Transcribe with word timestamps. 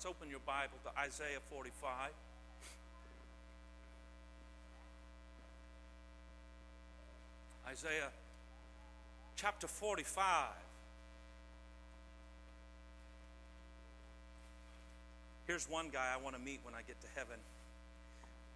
Let's 0.00 0.16
open 0.16 0.30
your 0.30 0.40
Bible 0.46 0.78
to 0.84 0.98
Isaiah 0.98 1.40
45. 1.50 1.92
Isaiah 7.68 8.08
chapter 9.36 9.66
45. 9.66 10.46
Here's 15.46 15.68
one 15.68 15.90
guy 15.92 16.14
I 16.14 16.16
want 16.16 16.34
to 16.34 16.40
meet 16.40 16.60
when 16.62 16.72
I 16.72 16.80
get 16.80 16.98
to 17.02 17.08
heaven. 17.14 17.36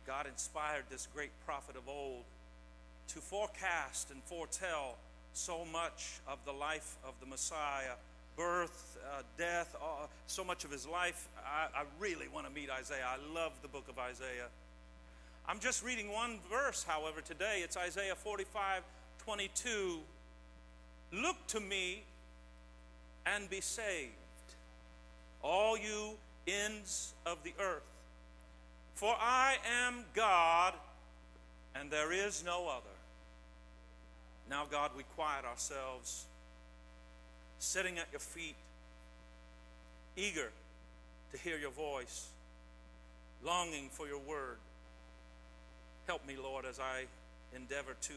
God 0.07 0.27
inspired 0.27 0.85
this 0.89 1.07
great 1.15 1.33
prophet 1.45 1.77
of 1.77 1.87
old 1.87 2.25
to 3.09 3.19
forecast 3.19 4.11
and 4.11 4.23
foretell 4.25 4.97
so 5.35 5.67
much 5.71 6.21
of 6.27 6.39
the 6.47 6.53
life 6.53 6.97
of 7.07 7.13
the 7.21 7.27
Messiah 7.27 7.97
birth, 8.37 8.99
uh, 9.13 9.23
death, 9.39 9.75
uh, 9.81 10.07
so 10.27 10.45
much 10.45 10.65
of 10.65 10.71
his 10.71 10.87
life. 10.87 11.29
I, 11.45 11.81
I 11.81 11.85
really 11.99 12.29
want 12.29 12.47
to 12.47 12.53
meet 12.53 12.71
Isaiah. 12.71 13.07
I 13.07 13.35
love 13.35 13.53
the 13.63 13.69
book 13.69 13.89
of 13.89 13.99
Isaiah. 13.99 14.49
I'm 15.47 15.59
just 15.59 15.85
reading 15.85 16.11
one 16.11 16.39
verse, 16.51 16.85
however, 16.85 17.21
today. 17.21 17.61
It's 17.63 17.77
Isaiah 17.77 18.15
45 18.15 18.83
22. 19.25 19.99
Look 21.13 21.37
to 21.49 21.61
me 21.61 22.03
and 23.27 23.49
be 23.49 23.61
saved, 23.61 24.13
all 25.43 25.79
you 25.79 26.17
ends 26.47 27.15
of 27.25 27.39
the 27.43 27.55
earth. 27.61 27.83
For 28.95 29.15
I 29.19 29.57
am 29.87 30.05
God, 30.15 30.75
and 31.75 31.91
there 31.91 32.13
is 32.13 32.45
no 32.45 32.69
other. 32.69 32.85
Now, 34.49 34.65
God, 34.71 34.91
we 34.97 35.05
quiet 35.15 35.45
ourselves, 35.45 36.27
sitting 37.65 37.99
at 37.99 38.07
your 38.13 38.21
feet, 38.21 38.57
eager 40.17 40.51
to 41.33 41.39
hear 41.39 41.59
your 41.59 41.71
voice, 41.71 42.29
longing 43.45 43.89
for 43.91 44.07
your 44.07 44.21
word. 44.21 44.59
Help 46.07 46.27
me, 46.27 46.37
Lord, 46.41 46.65
as 46.67 46.79
I 46.79 47.05
endeavor 47.57 47.97
to 48.03 48.13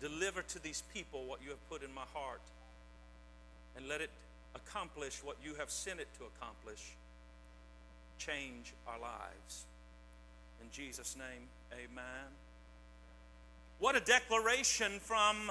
deliver 0.00 0.42
to 0.42 0.62
these 0.62 0.82
people 0.92 1.24
what 1.24 1.42
you 1.42 1.50
have 1.50 1.70
put 1.70 1.82
in 1.82 1.92
my 1.94 2.04
heart, 2.12 2.42
and 3.76 3.88
let 3.88 4.00
it 4.00 4.10
accomplish 4.54 5.24
what 5.24 5.36
you 5.42 5.54
have 5.54 5.70
sent 5.70 5.98
it 6.00 6.08
to 6.18 6.24
accomplish. 6.36 6.92
Change 8.18 8.74
our 8.86 9.00
lives. 9.00 9.64
In 10.60 10.70
Jesus' 10.70 11.16
name, 11.16 11.48
amen. 11.72 12.28
What 13.78 13.96
a 13.96 14.00
declaration 14.00 15.00
from 15.00 15.50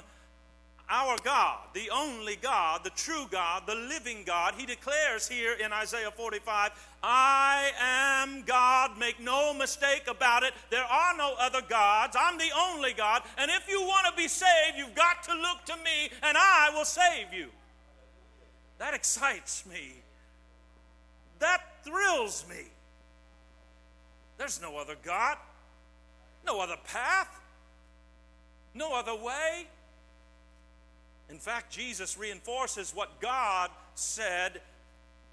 our 0.92 1.16
God, 1.24 1.60
the 1.74 1.90
only 1.90 2.36
God, 2.36 2.84
the 2.84 2.90
true 2.92 3.26
God, 3.32 3.64
the 3.66 3.76
living 3.76 4.24
God. 4.26 4.56
He 4.58 4.66
declares 4.66 5.28
here 5.28 5.54
in 5.54 5.72
Isaiah 5.72 6.12
45, 6.12 6.72
I 7.02 7.72
am 7.80 8.44
God. 8.44 8.98
Make 9.00 9.20
no 9.20 9.54
mistake 9.54 10.04
about 10.10 10.44
it. 10.44 10.54
There 10.70 10.84
are 10.84 11.16
no 11.18 11.34
other 11.40 11.62
gods. 11.68 12.18
I'm 12.20 12.38
the 12.38 12.52
only 12.56 12.92
God. 12.92 13.24
And 13.38 13.50
if 13.50 13.70
you 13.70 13.82
want 13.82 14.06
to 14.08 14.22
be 14.22 14.28
saved, 14.28 14.78
you've 14.78 14.94
got 14.94 15.24
to 15.24 15.34
look 15.34 15.64
to 15.66 15.78
me, 15.78 16.10
and 16.22 16.38
I 16.38 16.72
will 16.74 16.86
save 16.86 17.34
you. 17.34 17.48
That 18.78 18.94
excites 18.94 19.66
me. 19.66 19.94
That 21.40 21.62
thrills 21.84 22.46
me. 22.50 22.66
There's 24.38 24.62
no 24.62 24.78
other 24.78 24.96
God, 25.04 25.38
no 26.46 26.60
other 26.60 26.78
path, 26.84 27.40
no 28.74 28.94
other 28.94 29.16
way. 29.16 29.68
In 31.32 31.38
fact, 31.38 31.72
Jesus 31.72 32.18
reinforces 32.18 32.92
what 32.94 33.22
God 33.22 33.72
said 33.96 34.60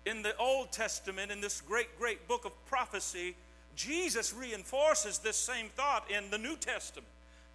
in 0.06 0.22
the 0.22 0.34
Old 0.36 0.70
Testament, 0.70 1.32
in 1.32 1.40
this 1.40 1.60
great, 1.60 1.98
great 1.98 2.28
book 2.28 2.44
of 2.44 2.52
prophecy. 2.66 3.34
Jesus 3.74 4.32
reinforces 4.32 5.18
this 5.18 5.36
same 5.36 5.66
thought 5.70 6.08
in 6.08 6.30
the 6.30 6.38
New 6.38 6.56
Testament. 6.56 7.08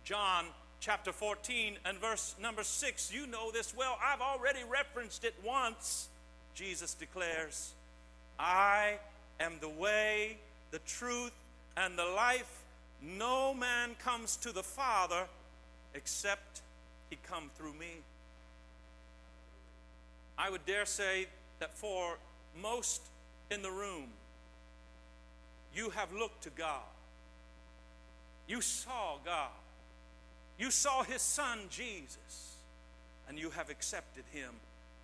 John 0.04 0.46
chapter 0.82 1.14
14 1.14 1.78
and 1.86 1.98
verse 2.00 2.36
number 2.42 2.64
6. 2.64 3.14
You 3.14 3.28
know 3.28 3.50
this 3.50 3.74
well. 3.76 3.98
I've 4.04 4.20
already 4.20 4.60
referenced 4.70 5.24
it 5.24 5.36
once. 5.44 6.10
Jesus 6.54 6.94
declares, 6.94 7.72
I 8.38 8.96
am 9.40 9.54
the 9.62 9.70
way, 9.70 10.38
the 10.72 10.80
truth, 10.80 11.32
and 11.78 11.98
the 11.98 12.06
life. 12.06 12.62
No 13.02 13.54
man 13.54 13.96
comes 14.00 14.36
to 14.38 14.52
the 14.52 14.64
Father 14.64 15.24
except 15.94 16.62
he 17.10 17.18
come 17.26 17.50
through 17.56 17.74
me. 17.74 18.02
I 20.38 20.50
would 20.50 20.66
dare 20.66 20.86
say 20.86 21.28
that 21.60 21.74
for 21.74 22.18
most 22.62 23.02
in 23.52 23.62
the 23.62 23.72
room, 23.72 24.08
you 25.76 25.90
have 25.92 26.12
looked 26.14 26.44
to 26.44 26.50
God. 26.50 26.82
You 28.48 28.62
saw 28.62 29.18
God. 29.24 29.50
You 30.60 30.70
saw 30.72 31.04
His 31.04 31.22
Son, 31.22 31.60
Jesus, 31.70 32.58
and 33.28 33.40
you 33.40 33.50
have 33.52 33.70
accepted 33.70 34.24
Him. 34.32 34.52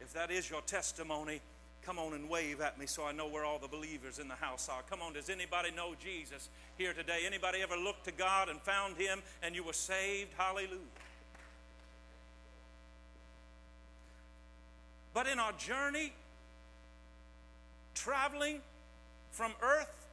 If 0.02 0.14
that 0.14 0.32
is 0.32 0.50
your 0.50 0.62
testimony, 0.62 1.42
come 1.84 1.98
on 1.98 2.14
and 2.14 2.30
wave 2.30 2.62
at 2.62 2.78
me 2.78 2.86
so 2.86 3.04
I 3.04 3.12
know 3.12 3.28
where 3.28 3.46
all 3.46 3.58
the 3.58 3.68
believers 3.68 4.20
in 4.20 4.28
the 4.28 4.36
house 4.36 4.70
are. 4.70 4.82
Come 4.90 5.02
on, 5.02 5.14
does 5.14 5.30
anybody 5.30 5.72
know 5.72 5.96
Jesus 6.02 6.50
here 6.78 6.94
today? 6.94 7.22
Anybody 7.26 7.62
ever 7.62 7.76
looked 7.76 8.06
to 8.06 8.12
God 8.12 8.50
and 8.50 8.62
found 8.62 8.98
Him 8.98 9.22
and 9.42 9.56
you 9.56 9.64
were 9.64 9.74
saved? 9.74 10.30
Hallelujah. 10.38 10.78
But 15.20 15.28
in 15.28 15.38
our 15.38 15.52
journey, 15.52 16.14
traveling 17.94 18.62
from 19.32 19.52
earth 19.62 20.08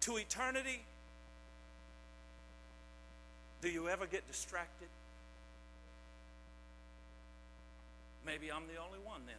to 0.00 0.18
eternity, 0.18 0.82
do 3.62 3.70
you 3.70 3.88
ever 3.88 4.04
get 4.04 4.28
distracted? 4.28 4.88
Maybe 8.26 8.52
I'm 8.52 8.64
the 8.66 8.78
only 8.86 8.98
one 9.02 9.22
then. 9.26 9.36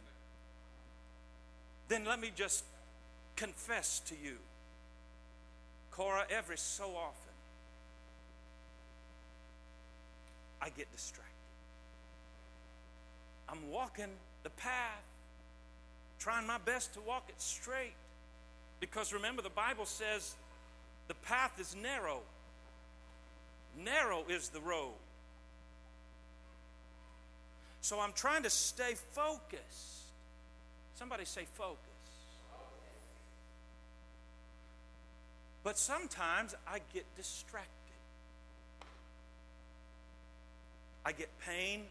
Then 1.86 2.04
let 2.04 2.20
me 2.20 2.32
just 2.34 2.64
confess 3.36 4.00
to 4.06 4.16
you, 4.20 4.38
Cora, 5.92 6.26
every 6.28 6.58
so 6.58 6.86
often, 6.96 7.32
I 10.60 10.70
get 10.70 10.90
distracted. 10.90 11.30
I'm 13.48 13.70
walking 13.70 14.10
the 14.46 14.50
path, 14.50 15.02
trying 16.20 16.46
my 16.46 16.58
best 16.58 16.94
to 16.94 17.00
walk 17.00 17.24
it 17.28 17.34
straight. 17.42 17.96
Because 18.78 19.12
remember, 19.12 19.42
the 19.42 19.50
Bible 19.50 19.86
says 19.86 20.36
the 21.08 21.14
path 21.14 21.58
is 21.60 21.74
narrow. 21.74 22.20
Narrow 23.76 24.22
is 24.28 24.50
the 24.50 24.60
road. 24.60 24.94
So 27.80 27.98
I'm 27.98 28.12
trying 28.12 28.44
to 28.44 28.50
stay 28.50 28.94
focused. 29.14 30.12
Somebody 30.94 31.24
say 31.24 31.46
focus. 31.54 31.78
But 35.64 35.76
sometimes 35.76 36.54
I 36.68 36.78
get 36.94 37.04
distracted. 37.16 37.72
I 41.04 41.10
get 41.10 41.30
pain 41.40 41.86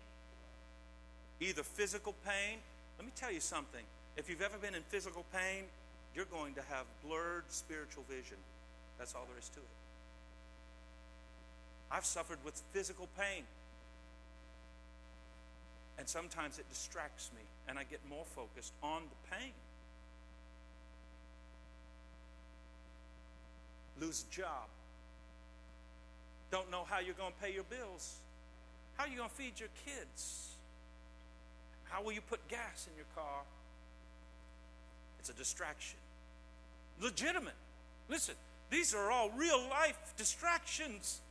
either 1.40 1.64
physical 1.64 2.14
pain. 2.26 2.60
Let 2.98 3.06
me 3.06 3.12
tell 3.16 3.32
you 3.32 3.40
something. 3.40 3.84
If 4.18 4.30
you've 4.30 4.42
ever 4.42 4.58
been 4.58 4.76
in 4.76 4.84
physical 4.84 5.26
pain, 5.34 5.66
you're 6.16 6.26
going 6.26 6.54
to 6.54 6.62
have 6.70 6.86
blurred 7.06 7.44
spiritual 7.50 8.04
vision. 8.10 8.38
That's 8.98 9.14
all 9.14 9.26
there 9.30 9.38
is 9.38 9.50
to 9.50 9.60
it. 9.60 9.66
I've 11.92 12.06
suffered 12.06 12.40
with 12.44 12.62
physical 12.72 13.08
pain. 13.18 13.44
And 15.98 16.08
sometimes 16.08 16.60
it 16.60 16.68
distracts 16.70 17.32
me, 17.36 17.42
and 17.68 17.80
I 17.80 17.84
get 17.84 18.00
more 18.10 18.26
focused 18.36 18.74
on 18.84 19.04
the 19.04 19.36
pain. 19.36 19.52
Lose 24.02 24.26
a 24.30 24.34
job. 24.34 24.68
Don't 26.52 26.70
know 26.70 26.84
how 26.90 27.00
you're 27.00 27.14
going 27.14 27.32
to 27.32 27.46
pay 27.46 27.54
your 27.54 27.64
bills. 27.64 28.18
How 28.98 29.06
are 29.06 29.08
you 29.08 29.18
going 29.18 29.30
to 29.30 29.36
feed 29.36 29.60
your 29.60 29.70
kids? 29.86 30.55
How 31.96 32.04
will 32.04 32.12
you 32.12 32.20
put 32.20 32.46
gas 32.50 32.90
in 32.92 32.98
your 32.98 33.06
car? 33.16 33.44
It's 35.18 35.30
a 35.30 35.34
distraction. 35.34 35.98
Legitimate. 37.02 37.54
Listen, 38.10 38.36
these 38.70 38.94
are 38.94 39.10
all 39.10 39.30
real 39.30 39.62
life 39.70 40.14
distractions. 40.18 41.22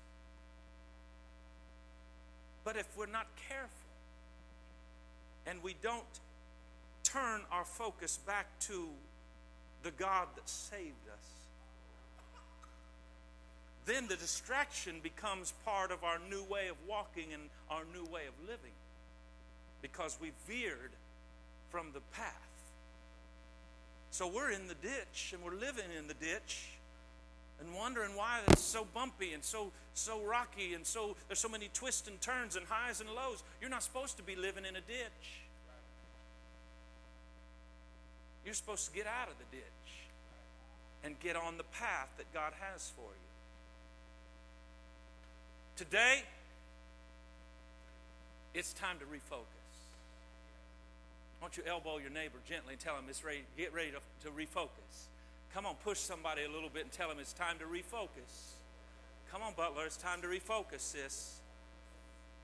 But 2.64 2.78
if 2.78 2.88
we're 2.96 3.04
not 3.04 3.26
careful 3.46 3.68
and 5.46 5.62
we 5.62 5.76
don't 5.82 6.02
turn 7.02 7.42
our 7.52 7.66
focus 7.66 8.18
back 8.26 8.46
to 8.60 8.88
the 9.82 9.90
God 9.90 10.28
that 10.34 10.48
saved 10.48 11.08
us, 11.12 11.28
then 13.84 14.08
the 14.08 14.16
distraction 14.16 15.00
becomes 15.02 15.52
part 15.66 15.92
of 15.92 16.02
our 16.04 16.18
new 16.30 16.42
way 16.44 16.68
of 16.68 16.76
walking 16.88 17.34
and 17.34 17.42
our 17.68 17.82
new 17.92 18.10
way 18.10 18.22
of 18.26 18.48
living 18.48 18.72
because 19.84 20.16
we 20.18 20.32
veered 20.48 20.92
from 21.68 21.88
the 21.92 22.00
path. 22.16 22.32
So 24.10 24.26
we're 24.26 24.50
in 24.50 24.66
the 24.66 24.74
ditch 24.76 25.34
and 25.34 25.44
we're 25.44 25.60
living 25.60 25.84
in 25.98 26.08
the 26.08 26.14
ditch 26.14 26.70
and 27.60 27.68
wondering 27.74 28.16
why 28.16 28.40
it's 28.48 28.62
so 28.62 28.86
bumpy 28.94 29.34
and 29.34 29.44
so 29.44 29.72
so 29.92 30.22
rocky 30.22 30.72
and 30.72 30.86
so 30.86 31.16
there's 31.28 31.38
so 31.38 31.50
many 31.50 31.68
twists 31.74 32.08
and 32.08 32.18
turns 32.22 32.56
and 32.56 32.64
highs 32.66 33.02
and 33.02 33.10
lows. 33.10 33.42
You're 33.60 33.68
not 33.68 33.82
supposed 33.82 34.16
to 34.16 34.22
be 34.22 34.34
living 34.34 34.64
in 34.64 34.74
a 34.74 34.80
ditch. 34.80 35.42
You're 38.42 38.54
supposed 38.54 38.86
to 38.86 38.96
get 38.96 39.06
out 39.06 39.28
of 39.28 39.34
the 39.36 39.54
ditch 39.54 39.64
and 41.04 41.20
get 41.20 41.36
on 41.36 41.58
the 41.58 41.64
path 41.64 42.08
that 42.16 42.32
God 42.32 42.54
has 42.58 42.90
for 42.96 43.02
you. 43.02 43.28
Today, 45.76 46.22
it's 48.54 48.72
time 48.72 48.96
to 49.00 49.04
refocus. 49.04 49.63
Why 51.38 51.48
don't 51.48 51.56
you 51.56 51.64
elbow 51.66 51.98
your 51.98 52.10
neighbor 52.10 52.38
gently 52.48 52.74
and 52.74 52.80
tell 52.80 52.94
him 52.96 53.04
it's 53.08 53.24
ready, 53.24 53.44
get 53.56 53.74
ready 53.74 53.90
to, 53.90 54.28
to 54.28 54.34
refocus. 54.34 55.08
Come 55.52 55.66
on, 55.66 55.74
push 55.84 55.98
somebody 55.98 56.42
a 56.44 56.50
little 56.50 56.68
bit 56.68 56.82
and 56.82 56.92
tell 56.92 57.08
them 57.08 57.18
it's 57.20 57.32
time 57.32 57.58
to 57.58 57.64
refocus. 57.64 58.54
Come 59.30 59.42
on, 59.42 59.52
Butler, 59.56 59.86
it's 59.86 59.96
time 59.96 60.20
to 60.22 60.28
refocus, 60.28 60.80
sis. 60.80 61.40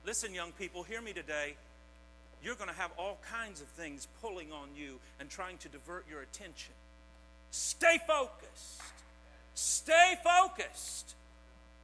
Listen, 0.05 0.33
young 0.33 0.51
people, 0.51 0.83
hear 0.83 1.01
me 1.01 1.13
today. 1.13 1.55
You're 2.43 2.55
going 2.55 2.69
to 2.69 2.75
have 2.75 2.91
all 2.97 3.19
kinds 3.29 3.61
of 3.61 3.67
things 3.67 4.07
pulling 4.21 4.51
on 4.51 4.69
you 4.75 4.99
and 5.19 5.29
trying 5.29 5.57
to 5.59 5.69
divert 5.69 6.05
your 6.09 6.21
attention. 6.21 6.73
Stay 7.51 7.99
focused. 8.07 8.81
Stay 9.53 10.15
focused. 10.23 11.15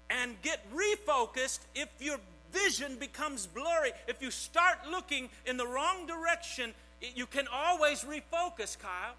And 0.09 0.41
get 0.41 0.65
refocused 0.73 1.59
if 1.75 1.89
your 1.99 2.17
vision 2.51 2.97
becomes 2.97 3.45
blurry. 3.45 3.91
If 4.07 4.21
you 4.21 4.31
start 4.31 4.77
looking 4.89 5.29
in 5.45 5.57
the 5.57 5.67
wrong 5.67 6.07
direction, 6.07 6.73
you 7.01 7.25
can 7.25 7.47
always 7.51 8.03
refocus, 8.03 8.77
Kyle. 8.77 9.15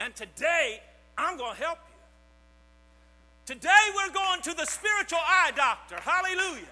And 0.00 0.14
today, 0.16 0.80
I'm 1.16 1.36
going 1.36 1.56
to 1.56 1.62
help 1.62 1.78
you. 1.88 3.54
Today 3.54 3.68
we're 3.94 4.12
going 4.12 4.40
to 4.42 4.54
the 4.54 4.64
spiritual 4.64 5.18
eye 5.20 5.52
doctor. 5.54 5.96
Hallelujah. 6.00 6.66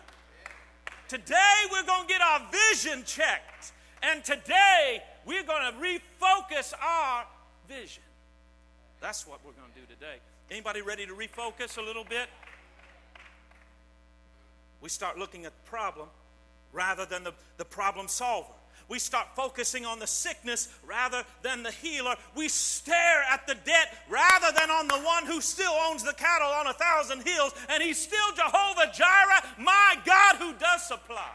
Today 1.09 1.35
we're 1.71 1.85
going 1.85 2.07
to 2.07 2.09
get 2.09 2.21
our 2.23 2.41
vision 2.51 3.03
checked. 3.05 3.73
And 4.03 4.25
today 4.25 5.03
we're 5.27 5.43
going 5.43 5.63
to 5.73 5.79
refocus 5.79 6.73
our 6.81 7.27
vision. 7.69 8.03
That's 9.01 9.27
what 9.27 9.41
we're 9.45 9.53
going 9.53 9.73
to 9.75 9.81
do 9.81 9.87
today. 9.95 10.17
Anybody 10.51 10.81
ready 10.81 11.07
to 11.07 11.13
refocus 11.13 11.77
a 11.79 11.83
little 11.83 12.05
bit? 12.05 12.29
We 14.81 14.89
start 14.89 15.19
looking 15.19 15.45
at 15.45 15.53
the 15.53 15.69
problem 15.69 16.09
rather 16.73 17.05
than 17.05 17.25
the, 17.25 17.33
the 17.59 17.65
problem 17.65 18.09
solver 18.09 18.53
we 18.91 18.99
start 18.99 19.29
focusing 19.37 19.87
on 19.87 20.01
the 20.01 20.07
sickness 20.07 20.69
rather 20.85 21.23
than 21.43 21.63
the 21.63 21.71
healer. 21.71 22.17
We 22.37 22.49
stare 22.49 23.23
at 23.31 23.47
the 23.47 23.55
debt 23.55 23.97
rather 24.11 24.49
than 24.59 24.69
on 24.69 24.89
the 24.89 24.99
one 24.99 25.27
who 25.27 25.41
still 25.41 25.73
owns 25.73 26.03
the 26.03 26.13
cattle 26.13 26.49
on 26.49 26.67
a 26.67 26.73
thousand 26.73 27.23
hills, 27.23 27.55
and 27.69 27.81
he's 27.83 27.99
still 27.99 28.35
Jehovah 28.35 28.91
Jireh, 28.93 29.55
my 29.59 29.97
God 30.05 30.37
who 30.37 30.53
does 30.55 30.83
supply. 30.83 31.31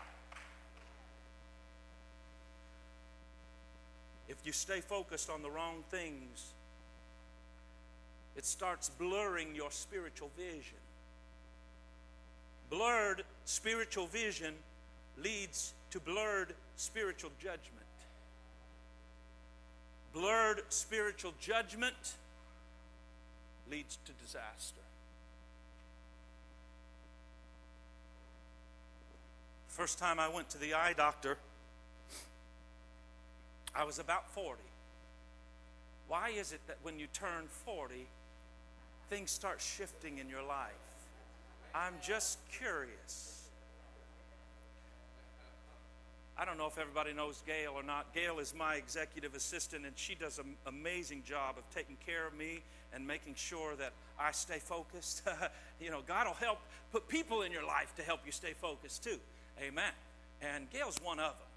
If 4.28 4.38
you 4.44 4.52
stay 4.52 4.82
focused 4.82 5.30
on 5.30 5.42
the 5.42 5.50
wrong 5.50 5.86
things, 5.90 6.52
it 8.36 8.46
starts 8.46 8.90
blurring 8.90 9.56
your 9.56 9.72
spiritual 9.72 10.30
vision. 10.36 10.78
Blurred 12.70 13.24
spiritual 13.46 14.08
vision 14.08 14.56
leads 15.18 15.74
to 15.92 16.02
blurred 16.02 16.54
spiritual 16.76 17.32
judgment. 17.40 17.86
Blurred 20.14 20.62
spiritual 20.70 21.34
judgment 21.40 22.16
leads 23.70 23.98
to 24.06 24.12
disaster. 24.14 24.82
First 29.68 30.00
time 30.00 30.20
I 30.22 30.30
went 30.30 30.50
to 30.52 30.58
the 30.58 30.74
eye 30.74 30.94
doctor, 30.96 31.38
I 33.76 33.84
was 33.84 34.00
about 34.00 34.30
40. 34.32 34.62
Why 36.08 36.30
is 36.30 36.54
it 36.54 36.62
that 36.68 36.78
when 36.82 36.98
you 36.98 37.08
turn 37.08 37.48
40, 37.66 38.08
things 39.10 39.32
start 39.32 39.60
shifting 39.60 40.20
in 40.20 40.30
your 40.30 40.44
life? 40.44 40.72
I'm 41.74 41.96
just 42.02 42.40
curious. 42.50 43.35
I 46.38 46.44
don't 46.44 46.58
know 46.58 46.68
if 46.68 46.78
everybody 46.78 47.14
knows 47.14 47.42
Gail 47.48 47.74
or 47.76 47.84
not. 47.84 48.14
Gail 48.14 48.40
is 48.40 48.54
my 48.54 48.76
executive 48.76 49.36
assistant, 49.36 49.86
and 49.86 49.98
she 49.98 50.16
does 50.16 50.38
an 50.38 50.56
amazing 50.68 51.24
job 51.24 51.58
of 51.58 51.64
taking 51.74 51.96
care 52.06 52.28
of 52.28 52.34
me 52.34 52.62
and 52.94 53.08
making 53.08 53.36
sure 53.36 53.76
that 53.78 53.94
I 54.20 54.32
stay 54.34 54.60
focused. 54.60 55.24
you 55.80 55.92
know, 55.92 56.02
God 56.06 56.28
will 56.28 56.34
help 56.34 56.60
put 56.92 57.08
people 57.08 57.44
in 57.44 57.54
your 57.54 57.66
life 57.66 57.94
to 57.96 58.02
help 58.02 58.22
you 58.26 58.34
stay 58.34 58.52
focused 58.52 59.04
too. 59.04 59.18
Amen. 59.62 59.92
And 60.42 60.70
Gail's 60.72 60.98
one 61.02 61.20
of 61.20 61.32
them. 61.32 61.48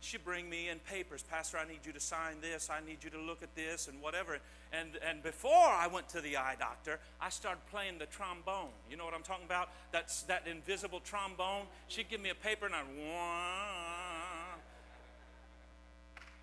She'd 0.00 0.24
bring 0.24 0.48
me 0.48 0.68
in 0.68 0.78
papers, 0.80 1.24
Pastor, 1.28 1.58
I 1.58 1.66
need 1.66 1.80
you 1.84 1.92
to 1.92 2.00
sign 2.00 2.36
this, 2.40 2.70
I 2.70 2.84
need 2.86 2.98
you 3.02 3.10
to 3.10 3.18
look 3.18 3.42
at 3.42 3.54
this, 3.56 3.88
and 3.88 4.00
whatever. 4.00 4.38
And, 4.72 4.90
and 5.08 5.22
before 5.22 5.50
I 5.50 5.88
went 5.88 6.08
to 6.10 6.20
the 6.20 6.36
eye 6.36 6.54
doctor, 6.58 7.00
I 7.20 7.30
started 7.30 7.60
playing 7.70 7.98
the 7.98 8.06
trombone. 8.06 8.68
You 8.90 8.96
know 8.98 9.04
what 9.04 9.14
I'm 9.14 9.22
talking 9.22 9.46
about? 9.46 9.70
That's 9.92 10.22
that 10.24 10.46
invisible 10.46 11.00
trombone. 11.00 11.64
She'd 11.88 12.08
give 12.08 12.20
me 12.20 12.30
a 12.30 12.34
paper, 12.34 12.66
and 12.66 12.74
I'd 12.74 12.86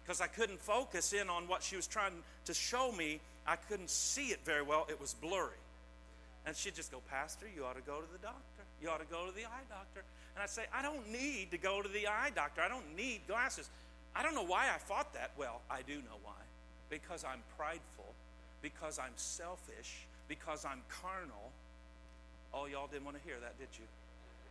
because 0.03 0.21
I 0.21 0.27
couldn't 0.27 0.59
focus 0.59 1.13
in 1.13 1.29
on 1.29 1.47
what 1.47 1.63
she 1.63 1.75
was 1.75 1.87
trying 1.87 2.13
to 2.45 2.53
show 2.53 2.91
me. 2.91 3.19
I 3.47 3.55
couldn't 3.55 3.89
see 3.89 4.27
it 4.27 4.39
very 4.45 4.61
well. 4.61 4.85
It 4.89 4.99
was 4.99 5.13
blurry. 5.13 5.57
And 6.45 6.55
she'd 6.55 6.75
just 6.75 6.91
go, 6.91 6.99
Pastor, 7.09 7.45
you 7.55 7.63
ought 7.63 7.75
to 7.75 7.81
go 7.81 8.01
to 8.01 8.11
the 8.11 8.17
doctor. 8.19 8.63
You 8.81 8.89
ought 8.89 8.99
to 8.99 9.05
go 9.05 9.25
to 9.25 9.31
the 9.31 9.45
eye 9.45 9.65
doctor. 9.69 10.03
And 10.35 10.43
I'd 10.43 10.49
say, 10.49 10.63
I 10.73 10.81
don't 10.81 11.09
need 11.09 11.51
to 11.51 11.57
go 11.57 11.81
to 11.81 11.87
the 11.87 12.07
eye 12.07 12.31
doctor. 12.35 12.61
I 12.61 12.67
don't 12.67 12.95
need 12.97 13.21
glasses. 13.27 13.69
I 14.15 14.23
don't 14.23 14.35
know 14.35 14.45
why 14.45 14.65
I 14.73 14.77
fought 14.77 15.13
that. 15.13 15.31
Well, 15.37 15.61
I 15.69 15.81
do 15.87 15.95
know 15.95 16.19
why. 16.21 16.33
Because 16.89 17.23
I'm 17.23 17.39
prideful, 17.57 18.13
because 18.61 18.99
I'm 18.99 19.13
selfish, 19.15 20.05
because 20.27 20.65
I'm 20.65 20.81
carnal. 21.01 21.51
Oh, 22.53 22.65
y'all 22.65 22.87
didn't 22.87 23.05
want 23.05 23.17
to 23.17 23.23
hear 23.23 23.39
that, 23.41 23.57
did 23.57 23.69
you? 23.79 23.85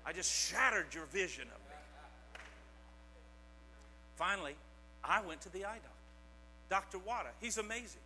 I 0.05 0.13
just 0.13 0.33
shattered 0.33 0.95
your 0.95 1.05
vision 1.07 1.45
of 1.45 1.61
me. 1.69 1.77
Finally, 4.17 4.55
I 5.05 5.21
went 5.23 5.41
to 5.43 5.53
the 5.53 5.65
eye 5.65 5.79
doctor, 6.69 6.99
Dr. 6.99 6.99
Wada. 6.99 7.31
He's 7.41 7.59
amazing. 7.59 8.01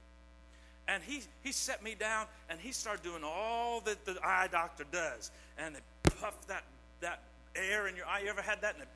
And 0.88 1.02
he, 1.02 1.22
he 1.42 1.52
set 1.52 1.82
me 1.82 1.96
down 1.98 2.26
and 2.48 2.60
he 2.60 2.72
started 2.72 3.02
doing 3.02 3.22
all 3.24 3.80
that 3.80 4.04
the 4.04 4.16
eye 4.24 4.48
doctor 4.50 4.84
does. 4.90 5.30
And 5.58 5.74
they 5.74 5.80
puff 6.20 6.46
that, 6.46 6.64
that 7.00 7.22
air 7.56 7.88
in 7.88 7.96
your 7.96 8.06
eye. 8.06 8.20
You 8.22 8.30
ever 8.30 8.42
had 8.42 8.60
that? 8.62 8.74
And 8.74 8.82
it, 8.82 8.88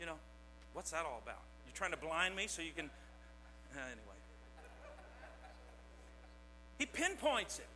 you 0.00 0.06
know, 0.06 0.16
what's 0.72 0.90
that 0.90 1.04
all 1.04 1.20
about? 1.22 1.40
You're 1.66 1.76
trying 1.76 1.92
to 1.92 1.96
blind 1.96 2.34
me 2.34 2.46
so 2.48 2.60
you 2.60 2.72
can. 2.74 2.86
Uh, 3.74 3.80
anyway. 3.84 4.18
He 6.78 6.86
pinpoints 6.86 7.58
it. 7.58 7.66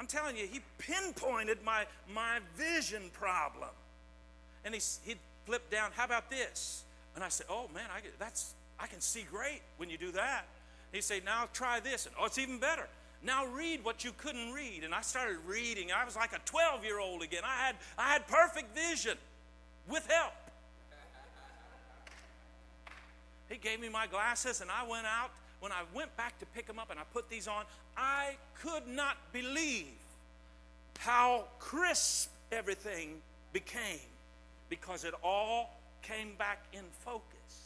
I'm 0.00 0.06
telling 0.06 0.36
you, 0.36 0.46
he 0.50 0.60
pinpointed 0.78 1.58
my, 1.64 1.86
my 2.12 2.38
vision 2.56 3.02
problem. 3.12 3.70
And 4.64 4.74
he, 4.74 4.80
he 5.04 5.14
flipped 5.46 5.70
down, 5.70 5.90
how 5.94 6.04
about 6.04 6.30
this? 6.30 6.84
And 7.14 7.22
I 7.22 7.28
said, 7.28 7.46
oh 7.48 7.68
man, 7.72 7.84
I, 7.94 8.00
that's, 8.18 8.54
I 8.84 8.86
can 8.86 9.00
see 9.00 9.24
great 9.30 9.62
when 9.78 9.88
you 9.88 9.96
do 9.96 10.12
that. 10.12 10.44
He 10.92 11.00
said, 11.00 11.24
now 11.24 11.48
try 11.54 11.80
this. 11.80 12.04
And 12.04 12.14
oh, 12.20 12.26
it's 12.26 12.36
even 12.36 12.58
better. 12.58 12.86
Now 13.22 13.46
read 13.46 13.82
what 13.82 14.04
you 14.04 14.12
couldn't 14.18 14.52
read. 14.52 14.84
And 14.84 14.94
I 14.94 15.00
started 15.00 15.38
reading. 15.46 15.88
I 15.90 16.04
was 16.04 16.16
like 16.16 16.34
a 16.34 16.40
12 16.44 16.84
year 16.84 17.00
old 17.00 17.22
again. 17.22 17.40
I 17.46 17.64
had, 17.64 17.76
I 17.96 18.12
had 18.12 18.28
perfect 18.28 18.76
vision 18.76 19.16
with 19.88 20.06
help. 20.10 20.34
He 23.48 23.56
gave 23.56 23.80
me 23.80 23.88
my 23.88 24.06
glasses, 24.06 24.60
and 24.60 24.70
I 24.70 24.86
went 24.86 25.06
out. 25.06 25.30
When 25.60 25.72
I 25.72 25.82
went 25.94 26.14
back 26.18 26.38
to 26.40 26.46
pick 26.46 26.66
them 26.66 26.78
up 26.78 26.90
and 26.90 27.00
I 27.00 27.04
put 27.14 27.30
these 27.30 27.48
on, 27.48 27.64
I 27.96 28.36
could 28.60 28.86
not 28.86 29.16
believe 29.32 29.96
how 30.98 31.44
crisp 31.58 32.28
everything 32.52 33.22
became 33.54 34.00
because 34.68 35.04
it 35.04 35.14
all 35.22 35.80
came 36.02 36.34
back 36.36 36.64
in 36.74 36.82
focus. 37.02 37.63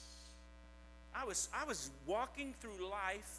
I 1.14 1.24
was, 1.24 1.48
I 1.52 1.64
was 1.64 1.90
walking 2.06 2.54
through 2.60 2.88
life 2.88 3.38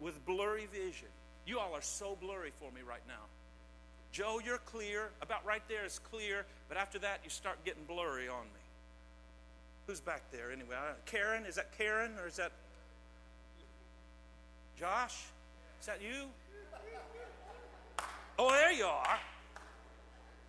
with 0.00 0.24
blurry 0.26 0.66
vision. 0.66 1.08
You 1.46 1.58
all 1.58 1.74
are 1.74 1.82
so 1.82 2.16
blurry 2.20 2.50
for 2.58 2.70
me 2.72 2.80
right 2.86 3.02
now. 3.06 3.26
Joe, 4.12 4.40
you're 4.44 4.58
clear. 4.58 5.10
About 5.22 5.44
right 5.44 5.62
there 5.68 5.84
is 5.84 5.98
clear, 5.98 6.44
but 6.68 6.76
after 6.76 6.98
that, 7.00 7.20
you 7.22 7.30
start 7.30 7.64
getting 7.64 7.84
blurry 7.84 8.28
on 8.28 8.44
me. 8.44 8.60
Who's 9.86 10.00
back 10.00 10.22
there 10.32 10.50
anyway? 10.50 10.76
Uh, 10.76 10.94
Karen? 11.06 11.44
Is 11.46 11.56
that 11.56 11.76
Karen 11.76 12.12
or 12.20 12.26
is 12.28 12.36
that 12.36 12.52
Josh? 14.78 15.24
Is 15.80 15.86
that 15.86 16.00
you? 16.02 16.26
Oh, 18.38 18.50
there 18.50 18.72
you 18.72 18.84
are. 18.84 19.18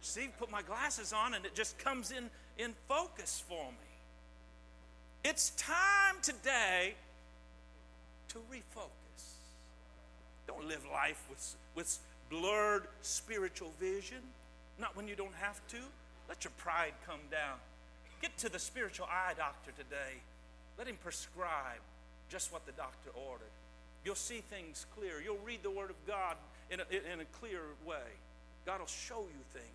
See, 0.02 0.30
put 0.40 0.50
my 0.50 0.62
glasses 0.62 1.14
on 1.14 1.34
and 1.34 1.46
it 1.46 1.54
just 1.54 1.78
comes 1.78 2.12
in 2.12 2.30
in 2.58 2.74
focus 2.88 3.44
for 3.48 3.72
me. 3.72 3.91
It's 5.24 5.52
time 5.52 6.16
today 6.24 6.96
to 8.30 8.38
refocus. 8.52 8.90
Don't 10.48 10.68
live 10.68 10.84
life 10.92 11.24
with, 11.30 11.56
with 11.76 12.00
blurred 12.30 12.88
spiritual 13.04 13.72
vision. 13.80 14.18
Not 14.80 14.96
when 14.98 15.08
you 15.08 15.16
don't 15.16 15.36
have 15.36 15.66
to. 15.68 15.78
Let 16.28 16.44
your 16.44 16.52
pride 16.58 16.94
come 17.06 17.20
down. 17.30 17.58
Get 18.22 18.36
to 18.40 18.50
the 18.50 18.58
spiritual 18.58 19.06
eye 19.12 19.34
doctor 19.38 19.72
today. 19.72 20.22
Let 20.78 20.88
him 20.88 20.98
prescribe 21.04 21.82
just 22.30 22.52
what 22.52 22.66
the 22.66 22.72
doctor 22.72 23.12
ordered. 23.14 23.46
You'll 24.04 24.16
see 24.16 24.42
things 24.50 24.88
clear. 24.98 25.22
You'll 25.24 25.46
read 25.46 25.62
the 25.62 25.70
Word 25.70 25.92
of 25.92 26.08
God 26.08 26.36
in 26.72 26.80
a, 26.80 27.14
in 27.14 27.20
a 27.20 27.26
clear 27.40 27.62
way. 27.86 28.18
God 28.66 28.80
will 28.80 28.88
show 28.88 29.20
you 29.20 29.44
things. 29.54 29.66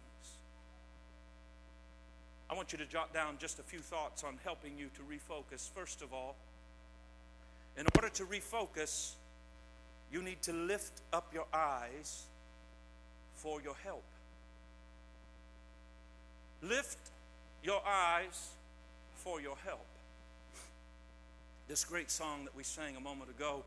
I 2.48 2.54
want 2.54 2.72
you 2.72 2.78
to 2.78 2.86
jot 2.86 3.12
down 3.12 3.36
just 3.38 3.58
a 3.58 3.62
few 3.62 3.80
thoughts 3.80 4.22
on 4.22 4.38
helping 4.44 4.78
you 4.78 4.88
to 4.94 5.02
refocus. 5.02 5.68
First 5.70 6.02
of 6.02 6.12
all, 6.12 6.36
in 7.76 7.86
order 7.96 8.08
to 8.10 8.24
refocus, 8.24 9.12
you 10.12 10.22
need 10.22 10.40
to 10.42 10.52
lift 10.52 11.02
up 11.12 11.32
your 11.34 11.46
eyes 11.52 12.22
for 13.34 13.60
your 13.60 13.74
help. 13.84 14.04
Lift 16.62 16.98
your 17.62 17.82
eyes 17.86 18.50
for 19.16 19.40
your 19.40 19.56
help. 19.64 19.84
This 21.68 21.84
great 21.84 22.10
song 22.10 22.44
that 22.44 22.56
we 22.56 22.62
sang 22.62 22.96
a 22.96 23.00
moment 23.00 23.28
ago, 23.28 23.64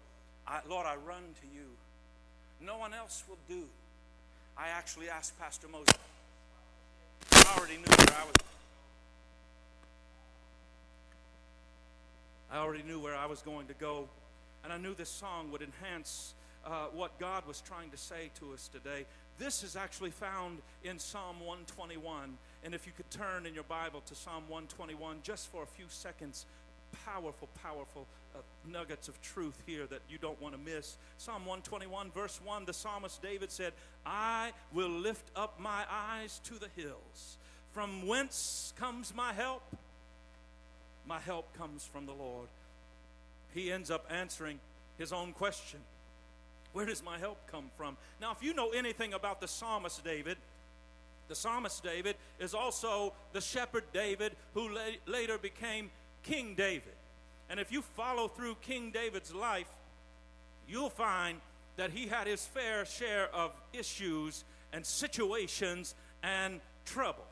I, 0.48 0.62
Lord, 0.70 0.88
I 0.88 0.96
run 0.96 1.24
to 1.42 1.48
you. 1.54 1.66
No 2.66 2.78
one 2.78 2.94
else 2.94 3.24
will 3.28 3.38
do. 3.48 3.66
I 4.58 4.70
actually 4.70 5.10
asked 5.10 5.38
Pastor 5.38 5.68
Moses. 5.68 5.94
I 7.32 7.56
already 7.58 7.76
knew 7.76 7.84
where 7.84 8.18
I 8.18 8.26
was. 8.26 8.36
I 12.52 12.58
already 12.58 12.84
knew 12.84 13.00
where 13.00 13.16
I 13.16 13.28
was 13.28 13.42
going 13.42 13.68
to 13.68 13.74
go, 13.76 14.10
and 14.64 14.74
I 14.74 14.78
knew 14.78 14.96
this 14.96 15.10
song 15.10 15.52
would 15.52 15.62
enhance 15.62 16.34
uh, 16.66 16.88
what 16.94 17.18
God 17.20 17.46
was 17.48 17.62
trying 17.62 17.92
to 17.92 17.98
say 17.98 18.32
to 18.40 18.54
us 18.54 18.68
today. 18.68 19.06
This 19.38 19.64
is 19.64 19.76
actually 19.76 20.12
found 20.12 20.60
in 20.84 21.00
Psalm 21.00 21.40
121. 21.40 22.38
And 22.64 22.74
if 22.74 22.86
you 22.86 22.92
could 22.96 23.10
turn 23.10 23.46
in 23.46 23.54
your 23.54 23.64
Bible 23.64 24.02
to 24.08 24.16
Psalm 24.16 24.44
121 24.50 25.18
just 25.24 25.50
for 25.52 25.64
a 25.64 25.68
few 25.68 25.86
seconds, 25.88 26.46
powerful, 27.06 27.48
powerful 27.64 28.08
uh, 28.36 28.40
nuggets 28.68 29.08
of 29.08 29.22
truth 29.22 29.62
here 29.66 29.86
that 29.88 30.02
you 30.10 30.18
don't 30.18 30.42
want 30.42 30.56
to 30.56 30.60
miss. 30.60 30.98
Psalm 31.18 31.46
121, 31.46 32.12
verse 32.12 32.40
1, 32.44 32.66
the 32.66 32.74
psalmist 32.74 33.22
David 33.22 33.52
said, 33.52 33.74
I 34.06 34.52
will 34.74 34.90
lift 34.90 35.32
up 35.36 35.60
my 35.60 35.84
eyes 35.90 36.42
to 36.46 36.56
the 36.56 36.70
hills. 36.76 37.38
From 37.72 38.08
whence 38.08 38.74
comes 38.78 39.14
my 39.16 39.34
help? 39.34 39.62
My 41.10 41.20
help 41.20 41.58
comes 41.58 41.84
from 41.84 42.06
the 42.06 42.14
Lord. 42.14 42.48
He 43.56 43.72
ends 43.72 43.90
up 43.90 44.06
answering 44.12 44.60
his 45.00 45.12
own 45.12 45.34
question 45.34 45.80
Where 46.72 46.86
does 46.86 47.04
my 47.04 47.18
help 47.18 47.40
come 47.52 47.72
from? 47.76 47.98
Now, 48.22 48.32
if 48.32 48.44
you 48.44 48.54
know 48.54 48.70
anything 48.70 49.16
about 49.16 49.42
the 49.42 49.48
psalmist 49.48 50.04
David, 50.04 50.38
the 51.28 51.34
psalmist 51.34 51.84
David 51.84 52.16
is 52.40 52.54
also 52.54 53.14
the 53.34 53.42
shepherd 53.42 53.86
David 53.92 54.34
who 54.54 54.70
la- 54.70 54.82
later 55.08 55.40
became 55.40 55.90
King 56.22 56.54
David. 56.54 56.94
And 57.50 57.60
if 57.60 57.72
you 57.72 57.82
follow 57.82 58.28
through 58.28 58.58
King 58.62 58.92
David's 58.92 59.34
life, 59.34 59.70
you'll 60.68 60.92
find 60.92 61.40
that 61.78 61.90
he 61.90 62.06
had 62.06 62.28
his 62.28 62.46
fair 62.46 62.86
share 62.86 63.34
of 63.34 63.52
issues 63.74 64.44
and 64.72 64.86
situations 64.86 65.96
and 66.22 66.60
trouble. 66.86 67.26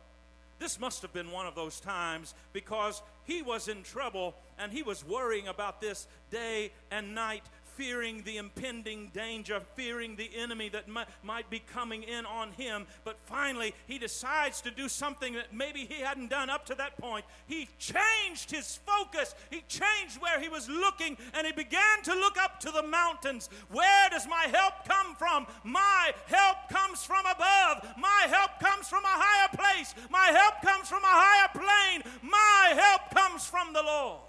This 0.57 0.79
must 0.79 1.03
have 1.03 1.13
been 1.13 1.29
one 1.29 1.45
of 1.45 1.53
those 1.53 1.79
times 1.79 2.33
because 2.53 3.03
he 3.27 3.41
was 3.41 3.67
in 3.67 3.83
trouble 3.83 4.35
and 4.57 4.71
he 4.71 4.81
was 4.81 5.05
worrying 5.05 5.47
about 5.47 5.81
this 5.81 6.07
day 6.31 6.71
and 6.89 7.13
night 7.13 7.43
fearing 7.77 8.23
the 8.23 8.37
impending 8.37 9.11
danger, 9.13 9.61
fearing 9.75 10.15
the 10.15 10.29
enemy 10.35 10.67
that 10.69 10.87
might, 10.87 11.07
might 11.23 11.49
be 11.49 11.61
coming 11.71 12.01
in 12.01 12.25
on 12.25 12.51
him. 12.53 12.87
But 13.03 13.17
finally, 13.25 13.73
he 13.85 13.99
decides 13.99 14.61
to 14.61 14.71
do 14.71 14.89
something 14.89 15.35
that 15.35 15.53
maybe 15.53 15.85
he 15.85 16.01
hadn't 16.01 16.31
done 16.31 16.49
up 16.49 16.65
to 16.65 16.75
that 16.75 16.97
point. 16.97 17.23
He 17.45 17.69
changed 17.77 18.49
his 18.49 18.79
focus, 18.85 19.35
he 19.51 19.63
changed 19.67 20.19
where 20.19 20.39
he 20.39 20.49
was 20.49 20.67
looking, 20.67 21.17
and 21.35 21.45
he 21.45 21.53
began 21.53 22.01
to 22.03 22.13
look 22.15 22.37
up 22.41 22.59
to 22.61 22.71
the 22.71 22.83
mountains. 22.83 23.49
Where 23.71 24.09
does 24.09 24.27
my 24.27 24.47
help 24.51 24.73
come 24.87 25.15
from? 25.15 25.45
My 25.63 26.11
help 26.25 26.57
comes 26.69 27.03
from 27.03 27.25
above. 27.25 27.87
My 27.97 28.25
help 28.27 28.59
comes 28.59 28.87
from 28.87 29.03
a 29.03 29.07
higher 29.07 29.49
place. 29.55 29.93
My 30.09 30.27
help 30.27 30.61
comes 30.63 30.89
from 30.89 31.03
a 31.03 31.07
higher 31.07 31.49
plane. 31.53 32.13
My 32.23 32.73
help 32.75 33.13
comes 33.13 33.45
from 33.45 33.73
the 33.73 33.83
Lord. 33.83 34.21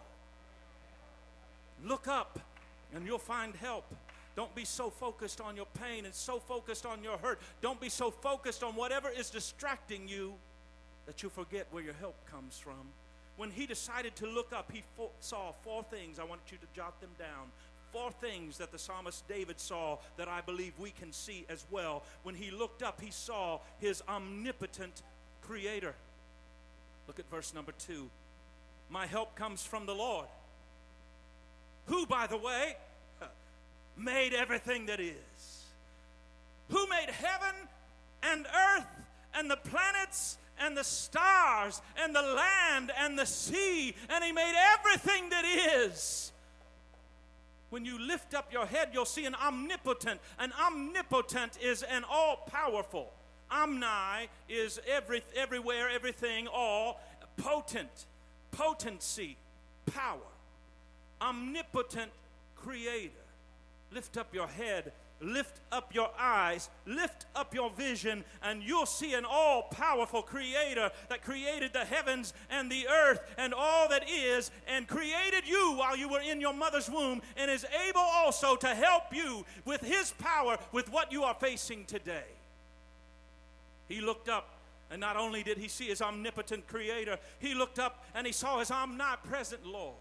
Look 1.85 2.09
up 2.09 2.38
and 2.95 3.07
you'll 3.07 3.18
find 3.18 3.54
help. 3.57 3.85
Don't 4.37 4.54
be 4.54 4.64
so 4.64 4.88
focused 4.88 5.40
on 5.40 5.57
your 5.57 5.66
pain 5.83 6.04
and 6.04 6.14
so 6.14 6.38
focused 6.38 6.87
on 6.87 7.02
your 7.02 7.18
hurt. 7.18 7.40
Don't 7.61 7.80
be 7.80 7.88
so 7.88 8.11
focused 8.11 8.62
on 8.62 8.76
whatever 8.76 9.09
is 9.09 9.30
distracting 9.30 10.07
you 10.07 10.35
that 11.07 11.23
you 11.23 11.28
forget 11.28 11.66
where 11.71 11.83
your 11.83 11.95
help 11.95 12.14
comes 12.30 12.59
from. 12.59 12.92
When 13.37 13.50
he 13.50 13.66
decided 13.66 14.14
to 14.16 14.26
look 14.26 14.52
up, 14.52 14.71
he 14.73 14.83
fo- 14.97 15.11
saw 15.21 15.52
four 15.62 15.83
things. 15.85 16.18
I 16.18 16.25
want 16.25 16.40
you 16.50 16.59
to 16.59 16.66
jot 16.75 17.00
them 17.00 17.11
down. 17.18 17.50
Four 17.92 18.12
things 18.21 18.59
that 18.59 18.71
the 18.71 18.78
psalmist 18.78 19.26
David 19.26 19.59
saw 19.59 19.99
that 20.16 20.28
I 20.28 20.40
believe 20.40 20.73
we 20.78 20.90
can 20.90 21.12
see 21.12 21.47
as 21.49 21.64
well. 21.71 22.02
When 22.23 22.35
he 22.35 22.50
looked 22.50 22.83
up, 22.83 23.00
he 23.00 23.11
saw 23.11 23.61
his 23.80 24.02
omnipotent 24.09 25.02
creator. 25.42 25.95
Look 27.07 27.18
at 27.18 27.28
verse 27.30 27.54
number 27.54 27.73
two. 27.73 28.11
My 28.90 29.07
help 29.07 29.35
comes 29.35 29.64
from 29.64 29.87
the 29.87 29.95
Lord 29.95 30.26
who, 31.88 32.07
by 32.07 32.26
the 32.26 32.37
way, 32.37 32.76
made 33.97 34.33
everything 34.33 34.87
that 34.87 35.00
is, 35.00 35.64
who 36.71 36.87
made 36.88 37.11
heaven 37.11 37.54
and 38.23 38.47
earth 38.47 38.87
and 39.35 39.50
the 39.50 39.57
planets 39.57 40.38
and 40.61 40.76
the 40.76 40.85
stars 40.85 41.80
and 42.02 42.14
the 42.14 42.23
land 42.23 42.92
and 42.99 43.18
the 43.18 43.26
sea, 43.26 43.95
and 44.11 44.23
He 44.23 44.33
made 44.33 44.54
everything 44.78 45.30
that 45.30 45.45
is. 45.45 46.33
When 47.71 47.85
you 47.85 47.99
lift 47.99 48.35
up 48.35 48.52
your 48.52 48.64
head, 48.64 48.90
you'll 48.92 49.04
see 49.04 49.26
an 49.26 49.35
omnipotent. 49.35 50.21
An 50.38 50.52
omnipotent 50.59 51.59
is 51.62 51.83
an 51.83 52.02
all 52.11 52.49
powerful. 52.50 53.12
Omni 53.50 54.28
is 54.49 54.80
every, 54.88 55.23
everywhere, 55.37 55.88
everything, 55.90 56.49
all. 56.49 57.00
Potent, 57.37 58.07
potency, 58.50 59.37
power 59.87 60.18
omnipotent 61.20 62.10
creator. 62.56 63.12
Lift 63.90 64.16
up 64.16 64.34
your 64.34 64.46
head, 64.46 64.92
lift 65.20 65.60
up 65.72 65.94
your 65.94 66.10
eyes, 66.18 66.68
lift 66.87 67.26
up 67.34 67.54
your 67.54 67.70
vision, 67.70 68.25
and 68.42 68.62
you'll 68.62 68.87
see 68.87 69.14
an 69.14 69.25
all 69.25 69.62
powerful 69.62 70.22
creator 70.22 70.90
that 71.08 71.22
created 71.22 71.72
the 71.72 71.84
heavens 71.84 72.34
and 72.50 72.70
the 72.70 72.87
earth 72.88 73.20
and 73.38 73.54
all 73.54 73.88
that 73.88 74.08
is, 74.08 74.50
and 74.66 74.87
created 74.87 75.46
you 75.46 75.75
while 75.75 75.96
you 75.96 76.08
were 76.08 76.20
in 76.20 76.40
your 76.40 76.54
mother's 76.54 76.90
womb, 76.90 77.22
and 77.37 77.50
is 77.50 77.66
able 77.88 78.00
also 78.00 78.56
to 78.56 78.68
help 78.68 79.04
you 79.12 79.44
with 79.64 79.80
his 79.80 80.12
power 80.18 80.58
with 80.72 80.90
what 80.92 81.10
you 81.12 81.25
are 81.25 81.34
facing 81.34 81.84
today. 81.87 82.26
He 83.88 84.00
looked 84.00 84.28
up 84.28 84.50
and 84.90 85.00
not 85.00 85.16
only 85.16 85.42
did 85.42 85.58
he 85.58 85.68
see 85.68 85.88
his 85.88 86.00
omnipotent 86.00 86.66
creator, 86.66 87.18
he 87.40 87.54
looked 87.54 87.78
up 87.78 88.04
and 88.14 88.26
he 88.26 88.32
saw 88.32 88.58
his 88.58 88.70
omnipresent 88.70 89.66
Lord 89.66 89.96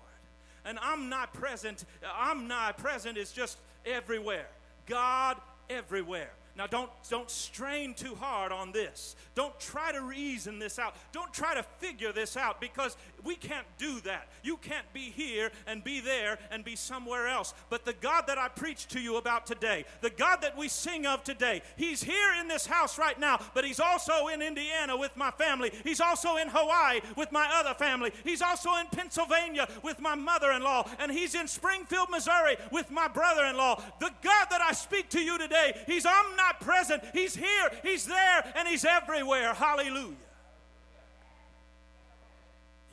and 0.67 0.77
omnipresent. 0.79 1.86
I'm 2.15 2.47
not 2.47 2.77
present 2.77 3.17
is 3.17 3.31
just 3.31 3.57
everywhere. 3.86 4.47
God 4.86 5.38
everywhere. 5.69 6.31
Now, 6.57 6.65
don't, 6.65 6.89
don't 7.07 7.29
strain 7.29 7.93
too 7.93 8.15
hard 8.15 8.51
on 8.51 8.71
this. 8.71 9.15
Don't 9.35 9.57
try 9.59 9.91
to 9.91 10.01
reason 10.01 10.57
this 10.57 10.79
out. 10.79 10.95
Don't 11.11 11.31
try 11.31 11.53
to 11.53 11.61
figure 11.61 12.11
this 12.11 12.35
out 12.35 12.59
because 12.59 12.97
we 13.23 13.35
can't 13.35 13.67
do 13.77 13.99
that. 14.01 14.27
You 14.41 14.57
can't 14.57 14.91
be 14.91 15.11
here 15.11 15.51
and 15.67 15.83
be 15.83 15.99
there 15.99 16.39
and 16.49 16.65
be 16.65 16.75
somewhere 16.75 17.27
else. 17.27 17.53
But 17.69 17.85
the 17.85 17.93
God 17.93 18.23
that 18.25 18.39
I 18.39 18.47
preach 18.47 18.87
to 18.87 18.99
you 18.99 19.17
about 19.17 19.45
today, 19.45 19.85
the 20.01 20.09
God 20.09 20.37
that 20.41 20.57
we 20.57 20.67
sing 20.67 21.05
of 21.05 21.23
today, 21.23 21.61
He's 21.75 22.01
here 22.01 22.33
in 22.41 22.47
this 22.47 22.65
house 22.65 22.97
right 22.97 23.19
now, 23.19 23.39
but 23.53 23.63
He's 23.63 23.79
also 23.79 24.27
in 24.27 24.41
Indiana 24.41 24.97
with 24.97 25.15
my 25.15 25.29
family. 25.29 25.71
He's 25.83 26.01
also 26.01 26.37
in 26.37 26.47
Hawaii 26.49 27.01
with 27.15 27.31
my 27.31 27.47
other 27.53 27.75
family. 27.75 28.11
He's 28.23 28.41
also 28.41 28.73
in 28.77 28.87
Pennsylvania 28.87 29.67
with 29.83 29.99
my 29.99 30.15
mother 30.15 30.51
in 30.53 30.63
law. 30.63 30.89
And 30.97 31.11
He's 31.11 31.35
in 31.35 31.47
Springfield, 31.47 32.09
Missouri 32.09 32.57
with 32.71 32.89
my 32.89 33.07
brother 33.07 33.45
in 33.45 33.57
law. 33.57 33.79
The 33.99 34.11
God 34.23 34.47
that 34.49 34.61
I 34.61 34.73
speak 34.73 35.09
to 35.09 35.19
you 35.19 35.37
today, 35.37 35.77
He's 35.85 36.07
omnipresent 36.07 36.47
present. 36.54 37.04
He's 37.13 37.36
here, 37.36 37.70
He's 37.84 38.06
there, 38.06 38.44
and 38.56 38.68
He's 38.68 38.86
everywhere. 38.86 39.54
Hallelujah. 39.54 40.16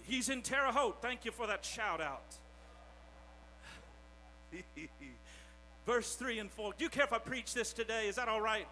He's 0.06 0.28
in 0.28 0.42
Terre 0.42 0.70
Haute. 0.70 1.00
Thank 1.00 1.24
you 1.24 1.32
for 1.32 1.46
that 1.46 1.64
shout 1.64 2.00
out. 2.00 2.36
verse 5.86 6.14
3 6.14 6.38
and 6.38 6.50
4. 6.50 6.74
Do 6.76 6.84
you 6.84 6.90
care 6.90 7.04
if 7.04 7.12
I 7.12 7.18
preach 7.18 7.54
this 7.54 7.72
today? 7.72 8.08
Is 8.08 8.16
that 8.16 8.28
all 8.28 8.40
right? 8.40 8.66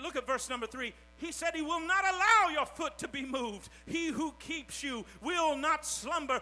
Look 0.00 0.16
at 0.16 0.26
verse 0.26 0.48
number 0.48 0.66
3. 0.66 0.92
He 1.20 1.32
said 1.32 1.50
he 1.54 1.62
will 1.62 1.80
not 1.80 2.02
allow 2.04 2.50
your 2.50 2.64
foot 2.64 2.96
to 2.98 3.08
be 3.08 3.24
moved. 3.24 3.68
He 3.86 4.08
who 4.08 4.32
keeps 4.38 4.82
you 4.82 5.04
will 5.22 5.54
not 5.54 5.84
slumber. 5.84 6.40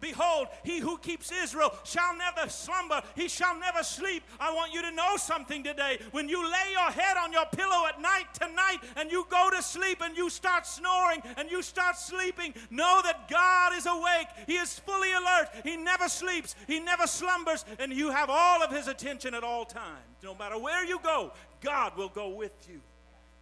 Behold, 0.00 0.48
he 0.62 0.80
who 0.80 0.98
keeps 0.98 1.32
Israel 1.32 1.74
shall 1.84 2.14
never 2.16 2.50
slumber. 2.50 3.00
He 3.14 3.26
shall 3.28 3.58
never 3.58 3.82
sleep. 3.82 4.22
I 4.38 4.52
want 4.54 4.74
you 4.74 4.82
to 4.82 4.90
know 4.90 5.16
something 5.16 5.64
today. 5.64 5.98
When 6.10 6.28
you 6.28 6.44
lay 6.44 6.72
your 6.72 6.90
head 6.90 7.16
on 7.16 7.32
your 7.32 7.46
pillow 7.46 7.86
at 7.86 8.00
night 8.00 8.26
tonight 8.34 8.78
and 8.96 9.10
you 9.10 9.26
go 9.30 9.48
to 9.50 9.62
sleep 9.62 10.02
and 10.02 10.16
you 10.16 10.28
start 10.28 10.66
snoring 10.66 11.22
and 11.38 11.50
you 11.50 11.62
start 11.62 11.96
sleeping, 11.96 12.52
know 12.70 13.00
that 13.04 13.28
God 13.30 13.72
is 13.74 13.86
awake. 13.86 14.28
He 14.46 14.56
is 14.56 14.78
fully 14.78 15.12
alert. 15.12 15.48
He 15.64 15.76
never 15.76 16.08
sleeps. 16.08 16.54
He 16.66 16.80
never 16.80 17.06
slumbers. 17.06 17.64
And 17.78 17.92
you 17.92 18.10
have 18.10 18.28
all 18.28 18.62
of 18.62 18.70
his 18.70 18.88
attention 18.88 19.32
at 19.32 19.42
all 19.42 19.64
times. 19.64 20.04
No 20.22 20.34
matter 20.34 20.58
where 20.58 20.84
you 20.84 20.98
go, 21.02 21.32
God 21.62 21.96
will 21.96 22.10
go 22.10 22.28
with 22.28 22.52
you. 22.68 22.80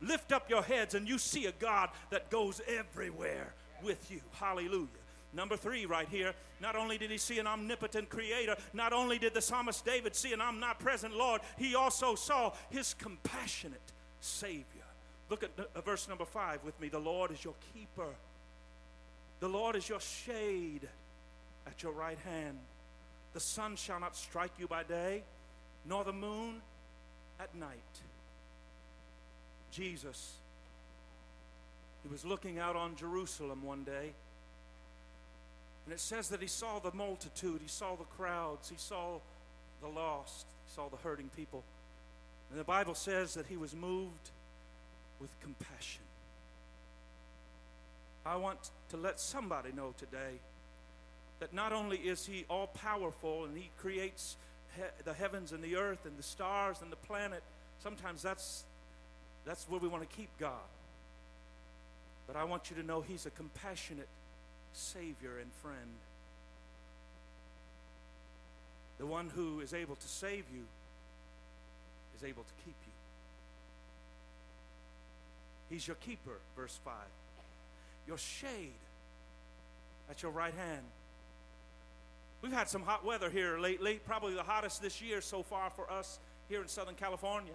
Lift 0.01 0.33
up 0.33 0.51
your 0.51 0.63
heads 0.63 0.95
and 0.95 1.09
you 1.09 1.19
see 1.19 1.47
a 1.47 1.53
God 1.53 1.91
that 2.11 2.31
goes 2.31 2.61
everywhere 2.69 3.55
with 3.83 4.11
you. 4.11 4.21
Hallelujah. 4.33 4.89
Number 5.33 5.57
three, 5.57 5.85
right 5.87 6.09
here, 6.09 6.33
not 6.61 6.77
only 6.77 6.97
did 6.97 7.11
he 7.11 7.19
see 7.19 7.39
an 7.39 7.47
omnipotent 7.47 8.09
creator, 8.09 8.57
not 8.73 8.93
only 8.93 9.19
did 9.19 9.35
the 9.35 9.43
psalmist 9.43 9.85
David 9.85 10.15
see 10.15 10.33
an 10.33 10.41
omnipresent 10.41 11.15
Lord, 11.15 11.43
he 11.59 11.75
also 11.75 12.15
saw 12.15 12.53
his 12.71 12.95
compassionate 12.95 13.93
Savior. 14.21 14.65
Look 15.29 15.43
at 15.43 15.51
uh, 15.59 15.81
verse 15.83 16.09
number 16.09 16.25
five 16.25 16.65
with 16.65 16.81
me. 16.81 16.89
The 16.89 16.99
Lord 16.99 17.31
is 17.33 17.45
your 17.45 17.55
keeper, 17.75 18.09
the 19.41 19.49
Lord 19.49 19.77
is 19.77 19.89
your 19.89 20.01
shade 20.01 20.89
at 21.67 21.83
your 21.83 21.93
right 21.93 22.19
hand. 22.25 22.59
The 23.35 23.41
sun 23.41 23.77
shall 23.77 24.01
not 24.01 24.17
strike 24.17 24.53
you 24.59 24.67
by 24.67 24.85
day, 24.85 25.23
nor 25.85 26.05
the 26.05 26.13
moon 26.13 26.63
at 27.39 27.55
night. 27.55 27.77
Jesus, 29.77 30.33
he 32.03 32.09
was 32.09 32.25
looking 32.25 32.59
out 32.59 32.77
on 32.77 32.97
Jerusalem 32.97 33.63
one 33.63 33.85
day. 33.85 34.13
And 35.85 35.93
it 35.93 36.01
says 36.01 36.31
that 36.31 36.41
he 36.41 36.47
saw 36.47 36.79
the 36.79 36.93
multitude, 36.93 37.61
he 37.61 37.69
saw 37.69 37.95
the 37.95 38.05
crowds, 38.17 38.71
he 38.71 38.77
saw 38.79 39.19
the 39.83 39.89
lost, 39.89 40.47
he 40.67 40.75
saw 40.75 40.89
the 40.89 40.97
hurting 40.97 41.29
people. 41.37 41.63
And 42.51 42.59
the 42.59 42.65
Bible 42.65 42.95
says 42.95 43.35
that 43.35 43.47
he 43.47 43.59
was 43.59 43.75
moved 43.75 44.31
with 45.21 45.29
compassion. 45.41 46.03
I 48.25 48.37
want 48.37 48.71
to 48.91 48.97
let 48.97 49.21
somebody 49.21 49.73
know 49.73 49.95
today 49.99 50.41
that 51.41 51.53
not 51.53 51.75
only 51.75 51.99
is 51.99 52.25
he 52.25 52.47
all 52.49 52.69
powerful 52.69 53.45
and 53.45 53.57
he 53.57 53.71
creates 53.79 54.37
he- 54.75 55.05
the 55.05 55.13
heavens 55.13 55.53
and 55.53 55.63
the 55.63 55.77
earth 55.77 56.07
and 56.07 56.17
the 56.19 56.23
stars 56.23 56.79
and 56.81 56.91
the 56.91 56.97
planet, 56.97 57.43
sometimes 57.83 58.23
that's 58.23 58.65
that's 59.47 59.65
where 59.69 59.81
we 59.81 59.89
want 59.89 60.09
to 60.09 60.17
keep 60.17 60.29
God. 60.39 60.53
But 62.27 62.37
I 62.37 62.45
want 62.45 62.69
you 62.69 62.77
to 62.77 62.83
know 62.83 63.01
He's 63.01 63.25
a 63.25 63.31
compassionate 63.31 64.09
Savior 64.73 65.39
and 65.41 65.51
friend. 65.63 65.95
The 68.99 69.07
one 69.07 69.31
who 69.35 69.61
is 69.61 69.73
able 69.73 69.95
to 69.95 70.09
save 70.09 70.45
you 70.53 70.65
is 72.17 72.25
able 72.25 72.43
to 72.43 72.53
keep 72.65 72.75
you. 72.87 72.93
He's 75.71 75.87
your 75.87 75.97
keeper, 75.97 76.39
verse 76.57 76.79
5. 76.85 76.95
Your 78.09 78.19
shade 78.19 78.73
at 80.11 80.23
your 80.23 80.33
right 80.33 80.55
hand. 80.55 80.83
We've 82.43 82.53
had 82.53 82.69
some 82.69 82.83
hot 82.83 83.05
weather 83.05 83.31
here 83.31 83.59
lately, 83.59 84.01
probably 84.07 84.35
the 84.35 84.43
hottest 84.43 84.83
this 84.83 85.03
year 85.03 85.21
so 85.21 85.43
far 85.43 85.71
for 85.71 85.91
us 85.91 86.19
here 86.49 86.63
in 86.63 86.69
Southern 86.69 86.95
California 86.95 87.55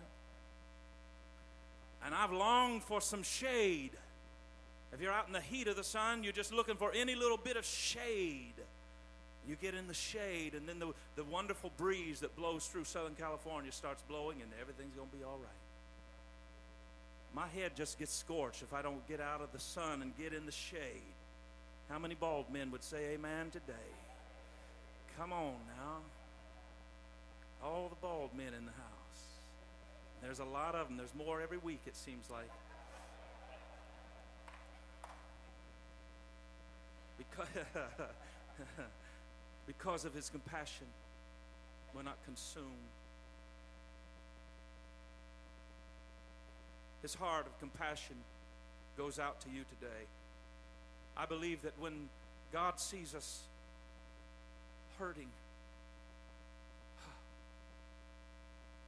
and 2.06 2.16
I've 2.16 2.32
longed 2.32 2.84
for 2.84 3.02
some 3.02 3.24
shade. 3.24 3.92
If 4.94 5.02
you're 5.02 5.14
out 5.14 5.28
in 5.28 5.34
the 5.34 5.42
heat 5.42 5.68
of 5.68 5.76
the 5.76 5.84
sun, 5.84 6.24
you're 6.24 6.34
just 6.34 6.54
looking 6.54 6.76
for 6.76 6.92
any 6.94 7.16
little 7.16 7.38
bit 7.38 7.56
of 7.56 7.66
shade. 7.66 8.54
You 9.48 9.56
get 9.56 9.74
in 9.74 9.88
the 9.88 9.94
shade, 9.94 10.54
and 10.54 10.68
then 10.68 10.80
the, 10.80 10.94
the 11.16 11.24
wonderful 11.24 11.72
breeze 11.78 12.20
that 12.20 12.36
blows 12.36 12.68
through 12.68 12.84
Southern 12.84 13.16
California 13.16 13.72
starts 13.72 14.04
blowing, 14.04 14.42
and 14.42 14.52
everything's 14.60 14.96
going 14.96 15.10
to 15.10 15.18
be 15.18 15.24
all 15.24 15.40
right. 15.42 15.62
My 17.34 17.48
head 17.48 17.72
just 17.76 17.98
gets 17.98 18.14
scorched 18.14 18.62
if 18.62 18.74
I 18.74 18.82
don't 18.82 19.08
get 19.08 19.22
out 19.22 19.42
of 19.42 19.52
the 19.54 19.60
sun 19.60 20.02
and 20.02 20.16
get 20.18 20.34
in 20.34 20.46
the 20.46 20.52
shade. 20.52 21.16
How 21.90 21.98
many 21.98 22.16
bald 22.16 22.52
men 22.52 22.72
would 22.72 22.84
say 22.84 23.14
amen 23.14 23.52
today? 23.52 23.74
Come 25.18 25.34
on 25.34 25.56
now. 25.78 25.98
All 27.64 27.90
the 27.90 27.96
bald 27.96 28.32
men 28.36 28.48
in 28.48 28.66
the 28.66 28.72
house. 28.72 29.01
There's 30.22 30.40
a 30.40 30.46
lot 30.46 30.76
of 30.76 30.88
them. 30.88 30.98
There's 30.98 31.16
more 31.16 31.42
every 31.42 31.58
week, 31.58 31.82
it 31.88 31.96
seems 31.96 32.30
like. 32.30 32.50
Because, 37.18 37.48
because 39.68 40.06
of 40.06 40.14
his 40.14 40.30
compassion, 40.30 40.86
we're 41.94 42.04
not 42.04 42.18
consumed. 42.26 42.66
His 47.02 47.16
heart 47.16 47.48
of 47.48 47.60
compassion 47.60 48.16
goes 48.98 49.18
out 49.18 49.42
to 49.42 49.50
you 49.50 49.64
today. 49.64 50.06
I 51.18 51.26
believe 51.26 51.64
that 51.64 51.74
when 51.80 52.10
God 52.54 52.80
sees 52.80 53.16
us 53.16 53.42
hurting, 55.00 55.30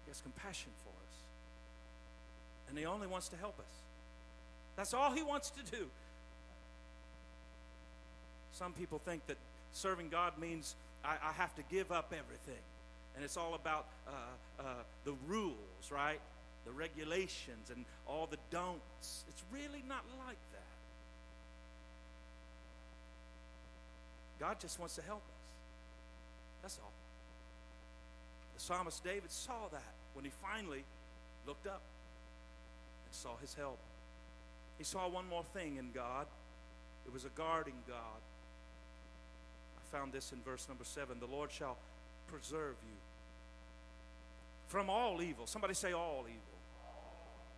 He 0.06 0.12
has 0.12 0.22
compassion 0.22 0.72
for 0.84 0.89
us 0.89 1.12
and 2.73 2.79
He 2.79 2.88
only 2.88 3.05
wants 3.05 3.29
to 3.29 3.38
help 3.38 3.59
us. 3.59 3.71
That's 4.75 4.95
all 4.95 5.12
He 5.12 5.21
wants 5.21 5.51
to 5.51 5.77
do. 5.77 5.86
Some 8.51 8.73
people 8.73 8.97
think 8.97 9.27
that 9.27 9.38
serving 9.73 10.09
God 10.09 10.39
means 10.39 10.73
I, 11.05 11.17
I 11.23 11.33
have 11.33 11.53
to 11.55 11.62
give 11.69 11.91
up 11.91 12.12
everything. 12.17 12.62
And 13.15 13.23
it's 13.23 13.38
all 13.38 13.53
about 13.53 13.86
uh, 14.07 14.12
uh, 14.59 14.63
the 15.05 15.13
rules, 15.27 15.91
right? 15.91 16.19
The 16.65 16.71
regulations 16.71 17.69
and 17.69 17.86
all 18.07 18.25
the 18.25 18.39
don'ts. 18.49 19.23
It's 19.29 19.43
really 19.51 19.83
not 19.88 20.03
like 20.25 20.38
that. 20.53 20.63
God 24.39 24.59
just 24.59 24.79
wants 24.79 24.95
to 24.95 25.03
help 25.03 25.21
us. 25.21 25.51
That's 26.63 26.79
all. 26.83 26.91
The 28.55 28.62
psalmist 28.62 29.03
David 29.03 29.31
saw 29.31 29.67
that 29.71 29.93
when 30.15 30.25
he 30.25 30.31
finally 30.41 30.83
looked 31.45 31.67
up 31.67 31.81
saw 33.13 33.38
his 33.41 33.54
help. 33.54 33.80
He 34.78 34.84
saw 34.84 35.08
one 35.08 35.28
more 35.30 35.43
thing 35.43 35.78
in 35.78 35.91
God 35.93 36.28
it 37.06 37.13
was 37.13 37.26
a 37.26 37.30
guarding 37.30 37.76
God. 37.88 38.21
I 39.78 39.97
found 39.97 40.13
this 40.13 40.32
in 40.32 40.39
verse 40.41 40.67
number 40.67 40.84
seven 40.84 41.19
the 41.19 41.28
Lord 41.28 41.52
shall 41.52 41.78
preserve 42.28 42.76
you 42.84 42.97
from 44.67 44.89
all 44.89 45.21
evil. 45.21 45.45
Somebody 45.45 45.73
say, 45.73 45.91
all 45.91 46.21
evil. 46.21 46.39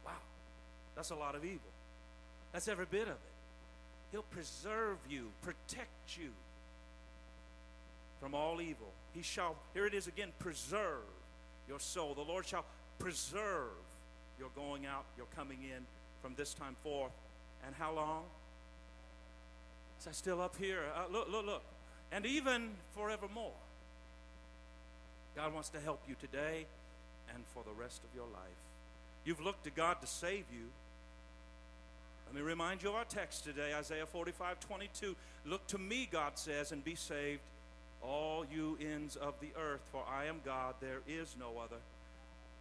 Wow, 0.05 0.11
that's 0.95 1.11
a 1.11 1.15
lot 1.15 1.35
of 1.35 1.45
evil. 1.45 1.59
That's 2.51 2.67
every 2.67 2.85
bit 2.85 3.03
of 3.03 3.09
it. 3.09 3.19
He'll 4.11 4.23
preserve 4.23 4.97
you, 5.09 5.29
protect 5.41 6.17
you 6.17 6.29
from 8.19 8.33
all 8.33 8.61
evil. 8.61 8.91
He 9.13 9.21
shall, 9.21 9.55
here 9.73 9.85
it 9.85 9.93
is 9.93 10.07
again, 10.07 10.29
preserve 10.39 11.03
your 11.67 11.79
soul. 11.79 12.13
The 12.13 12.21
Lord 12.21 12.45
shall 12.45 12.65
preserve 12.99 13.71
you're 14.39 14.49
going 14.55 14.85
out, 14.85 15.05
you're 15.17 15.27
coming 15.35 15.59
in 15.63 15.85
from 16.21 16.33
this 16.35 16.53
time 16.53 16.75
forth. 16.83 17.11
And 17.65 17.75
how 17.75 17.93
long? 17.93 18.23
Is 19.99 20.05
that 20.05 20.15
still 20.15 20.41
up 20.41 20.55
here? 20.57 20.83
Uh, 20.95 21.11
look, 21.11 21.31
look, 21.31 21.45
look. 21.45 21.63
And 22.11 22.25
even 22.25 22.71
forevermore. 22.93 23.53
God 25.35 25.53
wants 25.53 25.69
to 25.69 25.79
help 25.79 26.01
you 26.07 26.15
today 26.19 26.65
and 27.33 27.43
for 27.53 27.63
the 27.63 27.73
rest 27.73 28.01
of 28.03 28.09
your 28.15 28.25
life. 28.25 28.59
You've 29.25 29.41
looked 29.41 29.63
to 29.65 29.71
God 29.71 29.99
to 30.01 30.07
save 30.07 30.45
you. 30.51 30.67
Let 32.27 32.35
me 32.35 32.41
remind 32.41 32.83
you 32.83 32.89
of 32.89 32.95
our 32.95 33.05
text 33.05 33.43
today, 33.43 33.73
Isaiah 33.73 34.05
45 34.05 34.59
22. 34.59 35.15
Look 35.45 35.65
to 35.67 35.77
me, 35.77 36.07
God 36.11 36.33
says, 36.35 36.71
and 36.71 36.83
be 36.83 36.95
saved, 36.95 37.41
all 38.01 38.45
you 38.51 38.77
ends 38.81 39.15
of 39.15 39.35
the 39.39 39.49
earth, 39.59 39.81
for 39.91 40.03
I 40.09 40.25
am 40.25 40.41
God, 40.43 40.75
there 40.79 41.01
is 41.07 41.35
no 41.39 41.59
other. 41.63 41.77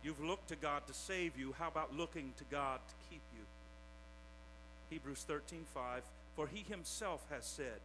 You've 0.05 0.23
looked 0.23 0.49
to 0.49 0.57
God 0.57 0.87
to 0.87 0.93
save 0.93 1.39
you. 1.39 1.55
How 1.59 1.69
about 1.69 1.97
looking 1.97 2.35
to 2.37 2.45
God 2.51 2.79
to 2.87 2.95
keep 3.09 3.23
you? 3.35 3.41
Hebrews 4.91 5.25
13 5.27 5.65
5. 5.73 6.03
For 6.37 6.47
he 6.47 6.63
himself 6.69 7.25
has 7.31 7.47
said, 7.47 7.81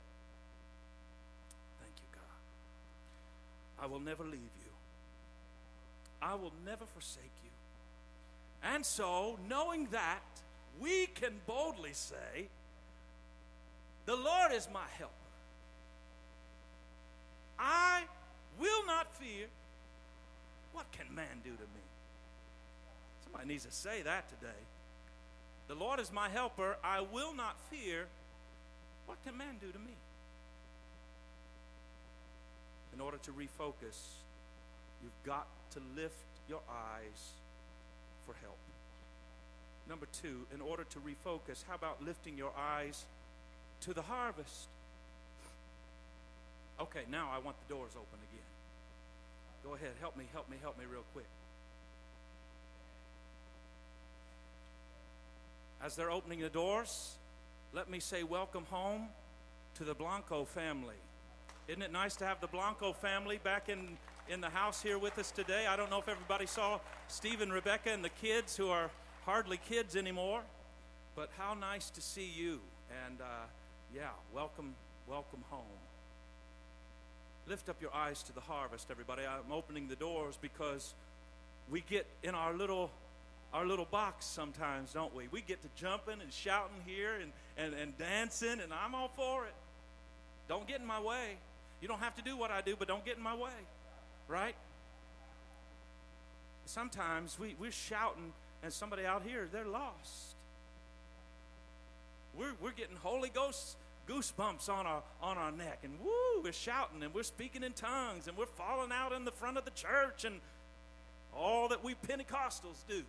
Thank 1.79 1.93
you, 1.95 2.07
God. 2.13 3.83
I 3.83 3.85
will 3.87 4.01
never 4.01 4.25
leave 4.25 4.33
you, 4.33 4.71
I 6.21 6.35
will 6.35 6.53
never 6.65 6.85
forsake 6.85 7.31
you. 7.43 7.49
And 8.61 8.85
so, 8.85 9.39
knowing 9.47 9.87
that, 9.91 10.19
we 10.81 11.05
can 11.07 11.31
boldly 11.47 11.93
say, 11.93 12.49
The 14.05 14.17
Lord 14.17 14.51
is 14.51 14.67
my 14.73 14.87
helper. 14.97 15.13
I 17.57 18.03
will 18.59 18.85
not 18.85 19.15
fear. 19.15 19.47
What 20.73 20.91
can 20.91 21.13
man 21.15 21.39
do 21.45 21.51
to 21.51 21.61
me? 21.61 21.81
Somebody 23.31 23.53
needs 23.53 23.65
to 23.65 23.71
say 23.71 24.01
that 24.01 24.27
today. 24.29 24.59
The 25.67 25.75
Lord 25.75 25.99
is 25.99 26.11
my 26.11 26.29
helper. 26.29 26.77
I 26.83 27.01
will 27.01 27.33
not 27.33 27.55
fear. 27.69 28.07
What 29.05 29.23
can 29.23 29.37
man 29.37 29.55
do 29.61 29.71
to 29.71 29.79
me? 29.79 29.93
In 32.93 32.99
order 32.99 33.17
to 33.17 33.31
refocus, 33.31 33.97
you've 35.01 35.23
got 35.23 35.47
to 35.73 35.79
lift 35.95 36.15
your 36.49 36.61
eyes 36.69 37.31
for 38.25 38.33
help. 38.41 38.57
Number 39.87 40.07
two, 40.21 40.45
in 40.53 40.61
order 40.61 40.83
to 40.83 40.99
refocus, 40.99 41.63
how 41.67 41.75
about 41.75 42.03
lifting 42.03 42.37
your 42.37 42.51
eyes 42.57 43.05
to 43.81 43.93
the 43.93 44.01
harvest? 44.01 44.67
Okay, 46.79 47.03
now 47.11 47.29
I 47.33 47.39
want 47.39 47.57
the 47.67 47.73
doors 47.73 47.91
open 47.91 48.19
again. 48.31 48.49
Go 49.63 49.75
ahead, 49.75 49.91
help 49.99 50.17
me, 50.17 50.25
help 50.33 50.49
me, 50.49 50.57
help 50.61 50.77
me 50.79 50.85
real 50.89 51.03
quick. 51.13 51.25
As 55.81 55.95
they're 55.95 56.11
opening 56.11 56.41
the 56.41 56.49
doors, 56.49 57.15
let 57.71 57.89
me 57.89 58.01
say 58.01 58.23
welcome 58.23 58.65
home 58.69 59.07
to 59.75 59.85
the 59.85 59.93
Blanco 59.93 60.43
family. 60.43 60.97
Isn't 61.69 61.81
it 61.81 61.93
nice 61.93 62.17
to 62.17 62.25
have 62.25 62.41
the 62.41 62.47
Blanco 62.47 62.91
family 62.91 63.39
back 63.41 63.69
in, 63.69 63.97
in 64.27 64.41
the 64.41 64.49
house 64.49 64.81
here 64.81 64.97
with 64.97 65.17
us 65.17 65.31
today? 65.31 65.67
I 65.67 65.77
don't 65.77 65.89
know 65.89 65.99
if 65.99 66.09
everybody 66.09 66.47
saw 66.47 66.79
Steve 67.07 67.39
and 67.39 67.53
Rebecca 67.53 67.91
and 67.91 68.03
the 68.03 68.09
kids 68.09 68.57
who 68.57 68.67
are 68.67 68.91
hardly 69.25 69.57
kids 69.69 69.95
anymore, 69.95 70.41
but 71.15 71.29
how 71.37 71.53
nice 71.53 71.89
to 71.91 72.01
see 72.01 72.29
you. 72.29 72.59
And 73.05 73.21
uh, 73.21 73.45
yeah, 73.95 74.09
welcome, 74.35 74.75
welcome 75.07 75.45
home. 75.49 75.63
Lift 77.47 77.69
up 77.69 77.81
your 77.81 77.95
eyes 77.95 78.21
to 78.23 78.35
the 78.35 78.41
harvest, 78.41 78.91
everybody. 78.91 79.21
I'm 79.25 79.53
opening 79.53 79.87
the 79.87 79.95
doors 79.95 80.37
because 80.41 80.93
we 81.71 81.85
get 81.89 82.05
in 82.21 82.35
our 82.35 82.53
little 82.53 82.91
our 83.53 83.65
little 83.65 83.85
box 83.85 84.25
sometimes, 84.25 84.93
don't 84.93 85.13
we? 85.15 85.27
We 85.31 85.41
get 85.41 85.61
to 85.63 85.69
jumping 85.75 86.21
and 86.21 86.31
shouting 86.31 86.77
here 86.85 87.15
and, 87.21 87.31
and, 87.57 87.73
and 87.79 87.97
dancing, 87.97 88.59
and 88.61 88.71
I'm 88.71 88.93
all 88.93 89.09
for 89.15 89.45
it. 89.45 89.53
Don't 90.47 90.67
get 90.67 90.79
in 90.79 90.85
my 90.85 91.01
way. 91.01 91.37
You 91.81 91.87
don't 91.87 91.99
have 91.99 92.15
to 92.15 92.21
do 92.21 92.37
what 92.37 92.51
I 92.51 92.61
do, 92.61 92.75
but 92.77 92.87
don't 92.87 93.05
get 93.05 93.17
in 93.17 93.23
my 93.23 93.35
way. 93.35 93.49
Right? 94.27 94.55
Sometimes 96.65 97.39
we, 97.39 97.55
we're 97.59 97.71
shouting, 97.71 98.33
and 98.61 98.71
somebody 98.71 99.05
out 99.05 99.23
here, 99.25 99.47
they're 99.51 99.65
lost. 99.65 100.35
We're, 102.37 102.53
we're 102.61 102.71
getting 102.71 102.95
Holy 102.97 103.29
Ghost 103.29 103.77
goosebumps 104.07 104.69
on 104.69 104.85
our, 104.85 105.01
on 105.21 105.37
our 105.37 105.51
neck, 105.51 105.79
and 105.83 105.93
woo, 105.99 106.41
we're 106.43 106.51
shouting, 106.51 107.01
and 107.03 107.13
we're 107.13 107.23
speaking 107.23 107.63
in 107.63 107.73
tongues, 107.73 108.27
and 108.27 108.37
we're 108.37 108.45
falling 108.45 108.91
out 108.91 109.11
in 109.11 109.25
the 109.25 109.31
front 109.31 109.57
of 109.57 109.65
the 109.65 109.71
church, 109.71 110.25
and 110.25 110.39
all 111.35 111.67
that 111.69 111.83
we 111.83 111.95
Pentecostals 111.95 112.85
do. 112.87 113.03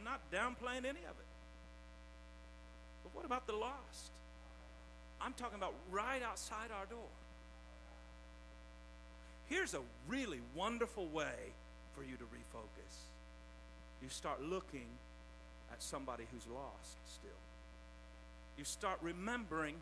I'm 0.00 0.04
not 0.04 0.20
downplaying 0.32 0.84
any 0.84 1.00
of 1.00 1.16
it. 1.18 1.30
But 3.02 3.14
what 3.14 3.24
about 3.26 3.46
the 3.46 3.54
lost? 3.54 4.12
I'm 5.20 5.34
talking 5.34 5.58
about 5.58 5.74
right 5.90 6.22
outside 6.22 6.70
our 6.78 6.86
door. 6.86 7.08
Here's 9.48 9.74
a 9.74 9.80
really 10.08 10.40
wonderful 10.54 11.06
way 11.08 11.52
for 11.94 12.02
you 12.02 12.16
to 12.16 12.24
refocus. 12.24 12.94
You 14.02 14.08
start 14.08 14.42
looking 14.42 14.86
at 15.70 15.82
somebody 15.82 16.24
who's 16.32 16.46
lost 16.46 16.96
still. 17.04 17.30
You 18.56 18.64
start 18.64 18.98
remembering 19.02 19.74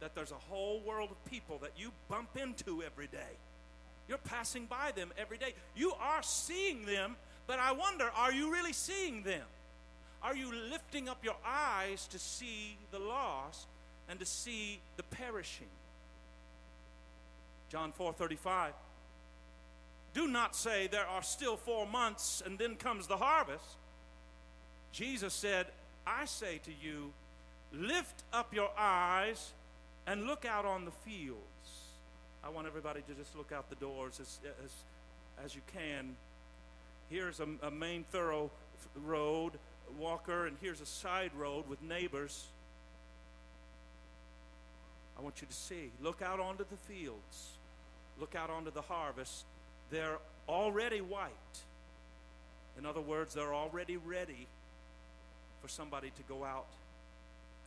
that 0.00 0.14
there's 0.14 0.32
a 0.32 0.34
whole 0.50 0.80
world 0.80 1.10
of 1.10 1.30
people 1.30 1.58
that 1.58 1.72
you 1.76 1.92
bump 2.08 2.30
into 2.36 2.82
every 2.82 3.06
day. 3.06 3.36
You're 4.08 4.18
passing 4.18 4.66
by 4.66 4.92
them 4.96 5.12
every 5.16 5.38
day. 5.38 5.54
You 5.76 5.92
are 6.00 6.22
seeing 6.22 6.84
them 6.86 7.16
but 7.46 7.58
I 7.58 7.72
wonder 7.72 8.10
are 8.16 8.32
you 8.32 8.52
really 8.52 8.72
seeing 8.72 9.22
them? 9.22 9.44
Are 10.22 10.34
you 10.34 10.52
lifting 10.70 11.08
up 11.08 11.24
your 11.24 11.36
eyes 11.44 12.06
to 12.08 12.18
see 12.18 12.76
the 12.90 12.98
lost 12.98 13.66
and 14.08 14.18
to 14.18 14.26
see 14.26 14.80
the 14.96 15.02
perishing? 15.04 15.68
John 17.68 17.92
4:35 17.92 18.72
Do 20.14 20.26
not 20.26 20.56
say 20.56 20.86
there 20.86 21.06
are 21.06 21.22
still 21.22 21.56
4 21.56 21.86
months 21.86 22.42
and 22.44 22.58
then 22.58 22.76
comes 22.76 23.06
the 23.06 23.18
harvest. 23.18 23.76
Jesus 24.92 25.34
said, 25.34 25.66
I 26.06 26.24
say 26.24 26.58
to 26.64 26.70
you, 26.70 27.12
lift 27.72 28.22
up 28.32 28.54
your 28.54 28.70
eyes 28.78 29.52
and 30.06 30.26
look 30.26 30.44
out 30.44 30.64
on 30.64 30.84
the 30.84 30.90
fields. 30.90 31.40
I 32.42 32.48
want 32.48 32.66
everybody 32.66 33.02
to 33.02 33.14
just 33.14 33.36
look 33.36 33.52
out 33.52 33.68
the 33.68 33.76
doors 33.76 34.20
as, 34.20 34.38
as, 34.64 34.72
as 35.44 35.54
you 35.54 35.60
can 35.72 36.16
here's 37.10 37.40
a, 37.40 37.46
a 37.62 37.70
main 37.70 38.04
thorough 38.10 38.50
road, 39.04 39.52
walker, 39.98 40.46
and 40.46 40.56
here's 40.60 40.80
a 40.80 40.86
side 40.86 41.30
road 41.36 41.68
with 41.68 41.82
neighbors. 41.82 42.46
I 45.18 45.22
want 45.22 45.40
you 45.40 45.46
to 45.46 45.54
see. 45.54 45.90
Look 46.02 46.22
out 46.22 46.40
onto 46.40 46.64
the 46.68 46.76
fields. 46.92 47.56
Look 48.18 48.34
out 48.34 48.50
onto 48.50 48.70
the 48.70 48.82
harvest. 48.82 49.44
They're 49.90 50.18
already 50.48 51.00
white. 51.00 51.30
In 52.78 52.84
other 52.84 53.00
words, 53.00 53.34
they're 53.34 53.54
already 53.54 53.96
ready 53.96 54.46
for 55.62 55.68
somebody 55.68 56.10
to 56.10 56.22
go 56.28 56.44
out 56.44 56.68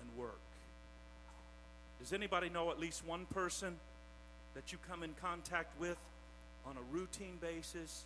and 0.02 0.18
work. 0.18 0.40
Does 2.00 2.14
anybody 2.14 2.50
know 2.50 2.70
at 2.70 2.80
least 2.80 3.06
one 3.06 3.26
person 3.26 3.76
that 4.54 4.72
you 4.72 4.78
come 4.90 5.04
in 5.04 5.14
contact 5.22 5.80
with 5.80 5.98
on 6.66 6.76
a 6.78 6.96
routine 6.96 7.38
basis 7.42 8.06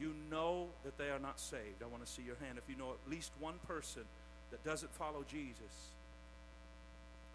you 0.00 0.12
know 0.30 0.66
that 0.84 0.98
they 0.98 1.08
are 1.10 1.18
not 1.18 1.40
saved. 1.40 1.82
I 1.82 1.86
want 1.86 2.04
to 2.04 2.10
see 2.10 2.22
your 2.22 2.36
hand 2.36 2.58
if 2.58 2.68
you 2.68 2.76
know 2.76 2.90
at 2.90 3.10
least 3.10 3.32
one 3.40 3.54
person 3.66 4.02
that 4.50 4.62
doesn't 4.64 4.92
follow 4.94 5.24
Jesus. 5.28 5.92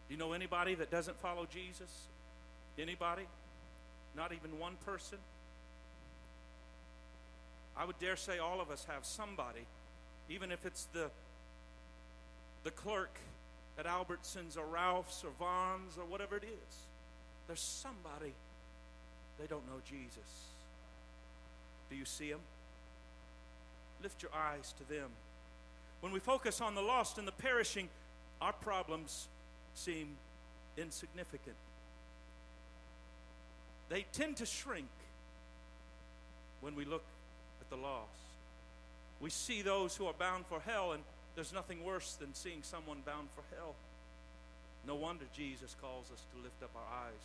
Do 0.08 0.14
you 0.14 0.18
know 0.18 0.34
anybody 0.34 0.76
that 0.76 0.92
doesn't 0.92 1.20
follow 1.20 1.48
Jesus? 1.52 2.08
Anybody? 2.78 3.24
Not 4.16 4.34
even 4.34 4.60
one 4.60 4.76
person? 4.86 5.18
I 7.76 7.86
would 7.86 7.98
dare 8.00 8.16
say 8.16 8.38
all 8.38 8.62
of 8.62 8.70
us 8.70 8.86
have 8.90 9.06
somebody, 9.06 9.66
even 10.30 10.52
if 10.52 10.66
it's 10.66 10.86
the 10.94 11.10
the 12.64 12.72
clerk 12.72 13.18
at 13.80 13.86
Albertsons 13.86 14.58
or 14.58 14.66
Ralph's 14.66 15.24
or 15.24 15.32
Vons 15.40 15.98
or 15.98 16.06
whatever 16.06 16.38
it 16.38 16.44
is. 16.44 16.76
There's 17.48 17.62
somebody 17.62 18.34
they 19.40 19.48
don't 19.48 19.66
know 19.66 19.82
Jesus. 19.84 20.52
Do 21.92 21.98
you 21.98 22.06
see 22.06 22.32
them? 22.32 22.40
Lift 24.02 24.24
your 24.24 24.32
eyes 24.34 24.74
to 24.78 24.90
them. 24.90 25.10
When 26.00 26.12
we 26.12 26.20
focus 26.20 26.62
on 26.62 26.74
the 26.74 26.82
lost 26.82 27.20
and 27.20 27.28
the 27.28 27.34
perishing, 27.34 27.90
our 28.42 28.54
problems 28.54 29.28
seem 29.76 30.16
insignificant. 30.78 31.58
They 33.90 34.06
tend 34.14 34.38
to 34.38 34.46
shrink 34.46 34.88
when 36.62 36.76
we 36.76 36.86
look 36.86 37.04
at 37.60 37.70
the 37.70 37.76
lost. 37.76 38.10
We 39.20 39.30
see 39.30 39.62
those 39.62 39.96
who 39.96 40.06
are 40.08 40.14
bound 40.14 40.46
for 40.48 40.62
hell, 40.62 40.94
and 40.94 41.04
there's 41.36 41.54
nothing 41.54 41.84
worse 41.84 42.14
than 42.14 42.34
seeing 42.34 42.64
someone 42.64 43.00
bound 43.06 43.28
for 43.36 43.44
hell. 43.56 43.76
No 44.88 44.96
wonder 44.96 45.26
Jesus 45.36 45.76
calls 45.80 46.10
us 46.12 46.24
to 46.34 46.42
lift 46.42 46.64
up 46.64 46.72
our 46.76 47.06
eyes 47.06 47.22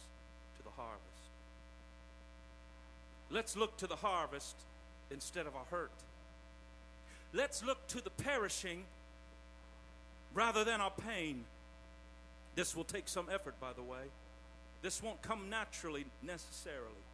to 0.58 0.62
the 0.64 0.70
harvest. 0.70 1.15
Let's 3.30 3.56
look 3.56 3.76
to 3.78 3.86
the 3.86 3.96
harvest 3.96 4.56
instead 5.10 5.46
of 5.46 5.56
our 5.56 5.64
hurt. 5.70 5.90
Let's 7.32 7.64
look 7.64 7.86
to 7.88 8.00
the 8.00 8.10
perishing 8.10 8.84
rather 10.32 10.64
than 10.64 10.80
our 10.80 10.90
pain. 10.90 11.44
This 12.54 12.74
will 12.74 12.84
take 12.84 13.08
some 13.08 13.26
effort, 13.32 13.58
by 13.60 13.72
the 13.72 13.82
way. 13.82 14.04
This 14.82 15.02
won't 15.02 15.20
come 15.22 15.50
naturally 15.50 16.06
necessarily, 16.22 17.04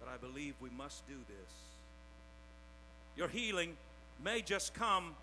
but 0.00 0.08
I 0.08 0.16
believe 0.16 0.54
we 0.60 0.70
must 0.70 1.06
do 1.06 1.14
this. 1.28 1.54
Your 3.16 3.28
healing 3.28 3.76
may 4.22 4.42
just 4.42 4.74
come 4.74 5.14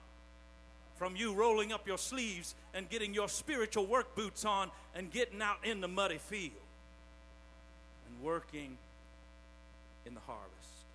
from 0.95 1.15
you 1.15 1.33
rolling 1.33 1.73
up 1.73 1.85
your 1.87 1.97
sleeves 1.97 2.55
and 2.73 2.89
getting 2.89 3.13
your 3.13 3.27
spiritual 3.27 3.85
work 3.85 4.15
boots 4.15 4.45
on 4.45 4.71
and 4.95 5.11
getting 5.11 5.41
out 5.41 5.57
in 5.63 5.81
the 5.81 5.87
muddy 5.87 6.17
field 6.17 6.53
and 8.07 8.25
working 8.25 8.77
in 10.05 10.13
the 10.13 10.19
harvest. 10.21 10.85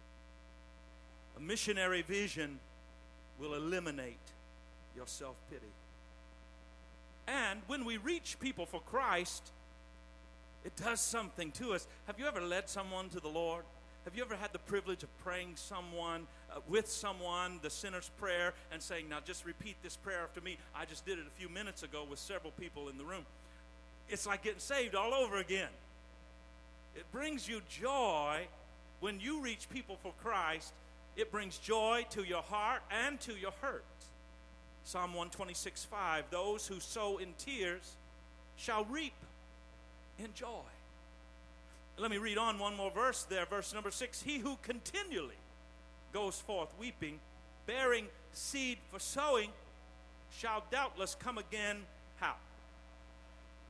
A 1.36 1.40
missionary 1.40 2.02
vision 2.02 2.58
will 3.38 3.54
eliminate 3.54 4.18
your 4.94 5.06
self 5.06 5.36
pity. 5.50 5.72
And 7.26 7.60
when 7.66 7.84
we 7.84 7.96
reach 7.96 8.38
people 8.40 8.66
for 8.66 8.80
Christ, 8.80 9.50
it 10.64 10.76
does 10.76 11.00
something 11.00 11.52
to 11.52 11.72
us. 11.72 11.86
Have 12.06 12.18
you 12.18 12.26
ever 12.26 12.40
led 12.40 12.68
someone 12.68 13.08
to 13.10 13.20
the 13.20 13.28
Lord? 13.28 13.64
Have 14.04 14.16
you 14.16 14.22
ever 14.24 14.36
had 14.36 14.52
the 14.52 14.58
privilege 14.58 15.02
of 15.02 15.18
praying 15.18 15.52
someone 15.56 16.26
uh, 16.50 16.60
with 16.68 16.88
someone 16.88 17.60
the 17.62 17.70
sinner's 17.70 18.10
prayer 18.18 18.54
and 18.72 18.80
saying, 18.82 19.08
"Now 19.08 19.20
just 19.24 19.44
repeat 19.44 19.76
this 19.82 19.96
prayer 19.96 20.20
after 20.22 20.40
me"? 20.40 20.58
I 20.74 20.84
just 20.84 21.04
did 21.04 21.18
it 21.18 21.26
a 21.26 21.38
few 21.38 21.48
minutes 21.48 21.82
ago 21.82 22.04
with 22.08 22.18
several 22.18 22.52
people 22.52 22.88
in 22.88 22.98
the 22.98 23.04
room. 23.04 23.26
It's 24.08 24.26
like 24.26 24.42
getting 24.42 24.58
saved 24.58 24.94
all 24.94 25.14
over 25.14 25.36
again. 25.36 25.68
It 26.96 27.10
brings 27.12 27.48
you 27.48 27.60
joy 27.68 28.48
when 29.00 29.18
you 29.20 29.40
reach 29.40 29.68
people 29.70 29.96
for 30.02 30.12
Christ, 30.22 30.72
it 31.16 31.32
brings 31.32 31.58
joy 31.58 32.06
to 32.10 32.22
your 32.22 32.42
heart 32.42 32.82
and 33.04 33.20
to 33.20 33.34
your 33.34 33.52
hurt. 33.60 33.84
Psalm 34.84 35.12
126 35.14 35.84
5 35.84 36.24
Those 36.30 36.66
who 36.66 36.80
sow 36.80 37.18
in 37.18 37.28
tears 37.38 37.96
shall 38.56 38.84
reap 38.84 39.14
in 40.18 40.32
joy. 40.34 40.62
Let 41.98 42.10
me 42.10 42.18
read 42.18 42.38
on 42.38 42.58
one 42.58 42.76
more 42.76 42.90
verse 42.90 43.24
there, 43.24 43.44
verse 43.46 43.74
number 43.74 43.90
6 43.90 44.22
He 44.22 44.38
who 44.38 44.56
continually 44.62 45.34
goes 46.12 46.40
forth 46.40 46.68
weeping, 46.78 47.18
bearing 47.66 48.06
seed 48.32 48.78
for 48.90 48.98
sowing, 48.98 49.50
shall 50.36 50.64
doubtless 50.70 51.14
come 51.14 51.38
again. 51.38 51.78
How? 52.18 52.34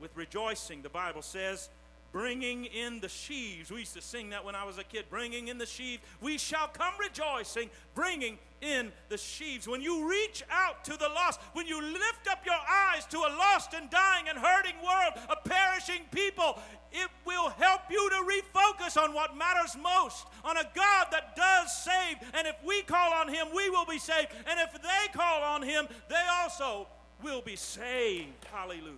With 0.01 0.17
rejoicing, 0.17 0.83
the 0.83 0.89
Bible 0.89 1.23
says, 1.23 1.69
bringing 2.13 2.65
in 2.65 3.01
the 3.01 3.09
sheaves. 3.09 3.71
We 3.71 3.81
used 3.81 3.95
to 3.95 4.03
sing 4.03 4.31
that 4.31 4.45
when 4.45 4.55
I 4.55 4.65
was 4.65 4.79
a 4.79 4.85
kid. 4.85 5.05
Bringing 5.11 5.49
in 5.49 5.59
the 5.59 5.67
sheaves. 5.67 6.03
We 6.21 6.39
shall 6.39 6.69
come 6.69 6.93
rejoicing, 6.99 7.71
bringing 7.95 8.39
in 8.61 8.93
the 9.09 9.17
sheaves. 9.17 9.67
When 9.67 9.81
you 9.81 10.09
reach 10.09 10.43
out 10.51 10.85
to 10.85 10.97
the 10.97 11.09
lost, 11.09 11.41
when 11.53 11.67
you 11.67 11.81
lift 11.81 12.29
up 12.31 12.45
your 12.45 12.55
eyes 12.55 13.07
to 13.07 13.19
a 13.19 13.31
lost 13.39 13.75
and 13.75 13.89
dying 13.91 14.27
and 14.29 14.39
hurting 14.39 14.75
world, 14.83 15.15
a 15.29 15.49
perishing 15.49 16.03
people, 16.11 16.59
it 16.93 17.09
will 17.25 17.51
help 17.51 17.83
you 17.91 18.11
to 18.11 18.17
refocus 18.17 19.01
on 19.01 19.15
what 19.15 19.37
matters 19.37 19.77
most, 19.81 20.27
on 20.45 20.57
a 20.57 20.65
God 20.75 21.07
that 21.13 21.37
does 21.37 21.85
save. 21.85 22.17
And 22.35 22.47
if 22.47 22.57
we 22.65 22.83
call 22.83 23.13
on 23.15 23.29
Him, 23.29 23.49
we 23.55 23.71
will 23.71 23.87
be 23.87 23.99
saved. 23.99 24.29
And 24.49 24.59
if 24.61 24.73
they 24.83 25.13
call 25.13 25.43
on 25.43 25.63
Him, 25.63 25.87
they 26.09 26.25
also 26.43 26.87
will 27.23 27.41
be 27.41 27.57
saved. 27.57 28.45
Hallelujah. 28.53 28.93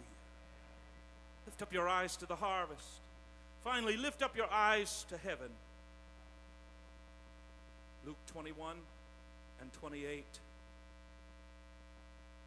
Lift 1.47 1.63
up 1.63 1.73
your 1.73 1.89
eyes 1.89 2.17
to 2.17 2.27
the 2.27 2.37
harvest. 2.37 3.02
Finally, 3.65 3.97
lift 3.97 4.23
up 4.23 4.37
your 4.37 4.51
eyes 4.51 5.07
to 5.09 5.17
heaven. 5.17 5.49
Luke 8.05 8.17
21 8.33 8.77
and 9.61 9.73
28. 9.75 10.25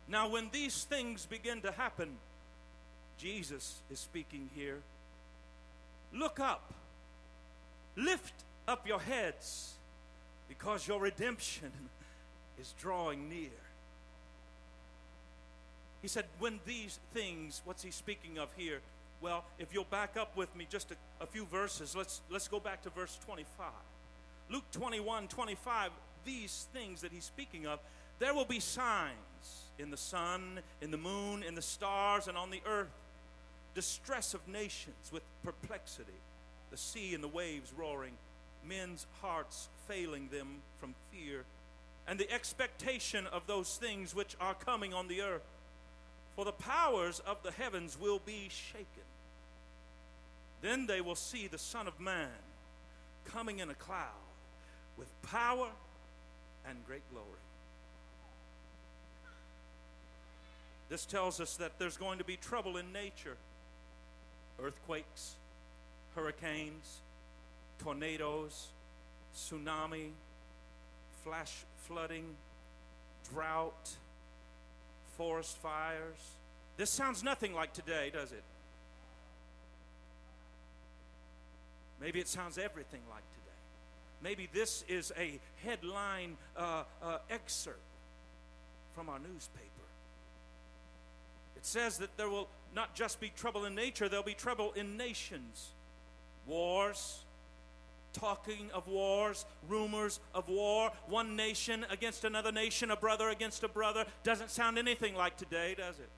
Now, 0.08 0.30
when 0.30 0.50
these 0.52 0.84
things 0.84 1.26
begin 1.26 1.62
to 1.62 1.72
happen, 1.72 2.18
Jesus 3.18 3.80
is 3.90 4.00
speaking 4.00 4.50
here. 4.54 4.82
Look 6.14 6.40
up, 6.40 6.74
lift 7.96 8.34
up 8.68 8.88
your 8.88 9.00
heads, 9.00 9.74
because 10.48 10.88
your 10.88 11.00
redemption 11.00 11.72
is 12.60 12.74
drawing 12.80 13.30
near. 13.30 13.50
He 16.02 16.08
said, 16.08 16.26
When 16.40 16.60
these 16.66 17.00
things, 17.14 17.62
what's 17.66 17.82
he 17.82 17.92
speaking 17.92 18.38
of 18.38 18.50
here? 18.56 18.82
Well, 19.26 19.44
if 19.58 19.74
you'll 19.74 19.86
back 19.86 20.18
up 20.18 20.38
with 20.38 20.56
me 20.56 20.68
just 20.70 20.92
a, 20.92 20.96
a 21.20 21.26
few 21.26 21.48
verses, 21.48 21.96
let's, 21.96 22.22
let's 22.30 22.48
go 22.48 22.60
back 22.60 22.84
to 22.84 22.92
verse 22.92 23.18
25. 23.26 23.66
Luke 24.52 24.66
21 24.72 25.28
25, 25.30 25.90
these 26.24 26.68
things 26.72 27.02
that 27.02 27.12
he's 27.12 27.24
speaking 27.24 27.66
of, 27.66 27.80
there 28.20 28.36
will 28.36 28.46
be 28.46 28.60
signs 28.60 29.72
in 29.80 29.90
the 29.90 29.98
sun, 29.98 30.60
in 30.80 30.92
the 30.92 30.98
moon, 31.00 31.42
in 31.42 31.56
the 31.56 31.62
stars, 31.64 32.28
and 32.28 32.38
on 32.38 32.52
the 32.52 32.62
earth. 32.68 32.92
Distress 33.74 34.36
of 34.36 34.48
nations 34.48 35.10
with 35.12 35.24
perplexity, 35.44 36.22
the 36.70 36.78
sea 36.78 37.16
and 37.16 37.24
the 37.24 37.28
waves 37.28 37.74
roaring, 37.76 38.14
men's 38.64 39.08
hearts 39.24 39.70
failing 39.88 40.28
them 40.28 40.58
from 40.80 40.94
fear, 41.12 41.46
and 42.08 42.20
the 42.20 42.32
expectation 42.32 43.26
of 43.34 43.48
those 43.48 43.78
things 43.78 44.14
which 44.14 44.36
are 44.40 44.54
coming 44.54 44.94
on 44.94 45.08
the 45.08 45.24
earth. 45.24 45.42
For 46.36 46.46
the 46.46 46.52
powers 46.52 47.22
of 47.26 47.42
the 47.42 47.52
heavens 47.52 47.98
will 48.00 48.22
be 48.24 48.50
shaken. 48.52 49.02
Then 50.66 50.88
they 50.88 51.00
will 51.00 51.16
see 51.16 51.46
the 51.46 51.60
Son 51.60 51.88
of 51.88 52.00
Man 52.00 52.28
coming 53.24 53.60
in 53.60 53.70
a 53.70 53.76
cloud 53.76 54.10
with 54.98 55.08
power 55.22 55.68
and 56.68 56.84
great 56.88 57.04
glory. 57.12 57.28
This 60.90 61.06
tells 61.06 61.40
us 61.40 61.56
that 61.58 61.78
there's 61.78 61.98
going 61.98 62.18
to 62.18 62.24
be 62.24 62.36
trouble 62.36 62.78
in 62.78 62.92
nature 62.92 63.38
earthquakes, 64.60 65.36
hurricanes, 66.16 66.98
tornadoes, 67.78 68.70
tsunami, 69.36 70.10
flash 71.24 71.64
flooding, 71.84 72.26
drought, 73.32 73.92
forest 75.16 75.58
fires. 75.58 76.18
This 76.76 76.90
sounds 76.90 77.24
nothing 77.24 77.54
like 77.54 77.72
today, 77.74 78.10
does 78.12 78.32
it? 78.32 78.44
Maybe 82.00 82.20
it 82.20 82.28
sounds 82.28 82.58
everything 82.58 83.02
like 83.10 83.24
today. 83.34 83.46
Maybe 84.22 84.50
this 84.54 84.84
is 84.88 85.14
a 85.18 85.40
headline 85.64 86.38
uh, 86.58 86.84
uh, 87.02 87.18
excerpt 87.30 87.80
from 88.94 89.10
our 89.10 89.20
newspaper. 89.20 89.66
It 91.56 91.66
says 91.66 91.98
that 91.98 92.16
there 92.18 92.30
will 92.30 92.48
not 92.74 92.94
just 92.96 93.20
be 93.20 93.32
trouble 93.36 93.66
in 93.66 93.76
nature, 93.76 94.10
there'll 94.10 94.24
be 94.24 94.34
trouble 94.34 94.74
in 94.76 94.98
nations. 94.98 95.70
Wars, 96.46 97.24
talking 98.14 98.70
of 98.74 98.88
wars, 98.88 99.46
rumors 99.68 100.20
of 100.34 100.48
war, 100.48 100.92
one 101.08 101.36
nation 101.36 101.86
against 101.90 102.24
another 102.24 102.52
nation, 102.52 102.92
a 102.92 102.96
brother 102.96 103.30
against 103.30 103.64
a 103.64 103.68
brother. 103.68 104.06
Doesn't 104.24 104.52
sound 104.52 104.78
anything 104.78 105.16
like 105.16 105.38
today, 105.38 105.76
does 105.78 106.00
it? 106.00 106.10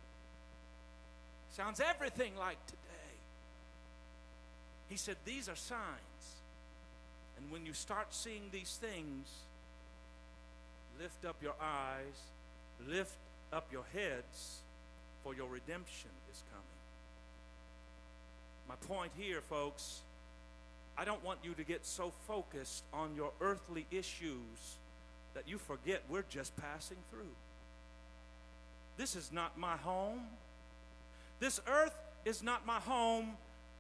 Sounds 1.50 1.80
everything 1.80 2.34
like 2.38 2.64
today. 2.68 2.78
He 4.90 4.98
said, 4.98 5.18
These 5.26 5.50
are 5.50 5.56
signs. 5.56 6.36
And 7.38 7.52
when 7.52 7.66
you 7.66 7.74
start 7.74 8.08
seeing 8.14 8.44
these 8.52 8.80
things, 8.82 9.28
lift 11.00 11.26
up 11.26 11.36
your 11.42 11.56
eyes, 11.62 12.20
lift 12.88 13.18
up 13.54 13.68
your 13.72 13.86
heads, 13.94 14.62
for 15.24 15.36
your 15.36 15.48
redemption 15.48 16.10
is 16.32 16.44
coming. 16.52 16.66
My 18.68 18.76
point 18.88 19.12
here, 19.18 19.42
folks, 19.42 20.02
I 20.98 21.06
don't 21.06 21.24
want 21.24 21.40
you 21.44 21.54
to 21.54 21.64
get 21.64 21.86
so 21.86 22.12
focused 22.28 22.84
on 22.94 23.16
your 23.16 23.32
earthly 23.40 23.86
issues 23.92 24.78
that 25.36 25.48
you 25.48 25.58
forget 25.58 26.02
we're 26.10 26.26
just 26.30 26.56
passing 26.58 26.98
through. 27.12 27.36
This 28.98 29.16
is 29.16 29.32
not 29.32 29.58
my 29.58 29.78
home. 29.78 30.22
This 31.40 31.62
earth 31.68 31.96
is 32.26 32.42
not 32.42 32.66
my 32.66 32.80
home. 32.80 33.38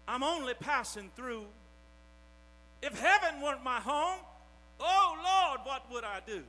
I'm 0.07 0.23
only 0.23 0.53
passing 0.53 1.09
through. 1.15 1.45
If 2.81 2.99
heaven 2.99 3.41
weren't 3.41 3.63
my 3.63 3.79
home, 3.79 4.19
oh 4.79 5.15
Lord, 5.23 5.59
what 5.63 5.91
would 5.91 6.03
I 6.03 6.19
do? 6.25 6.43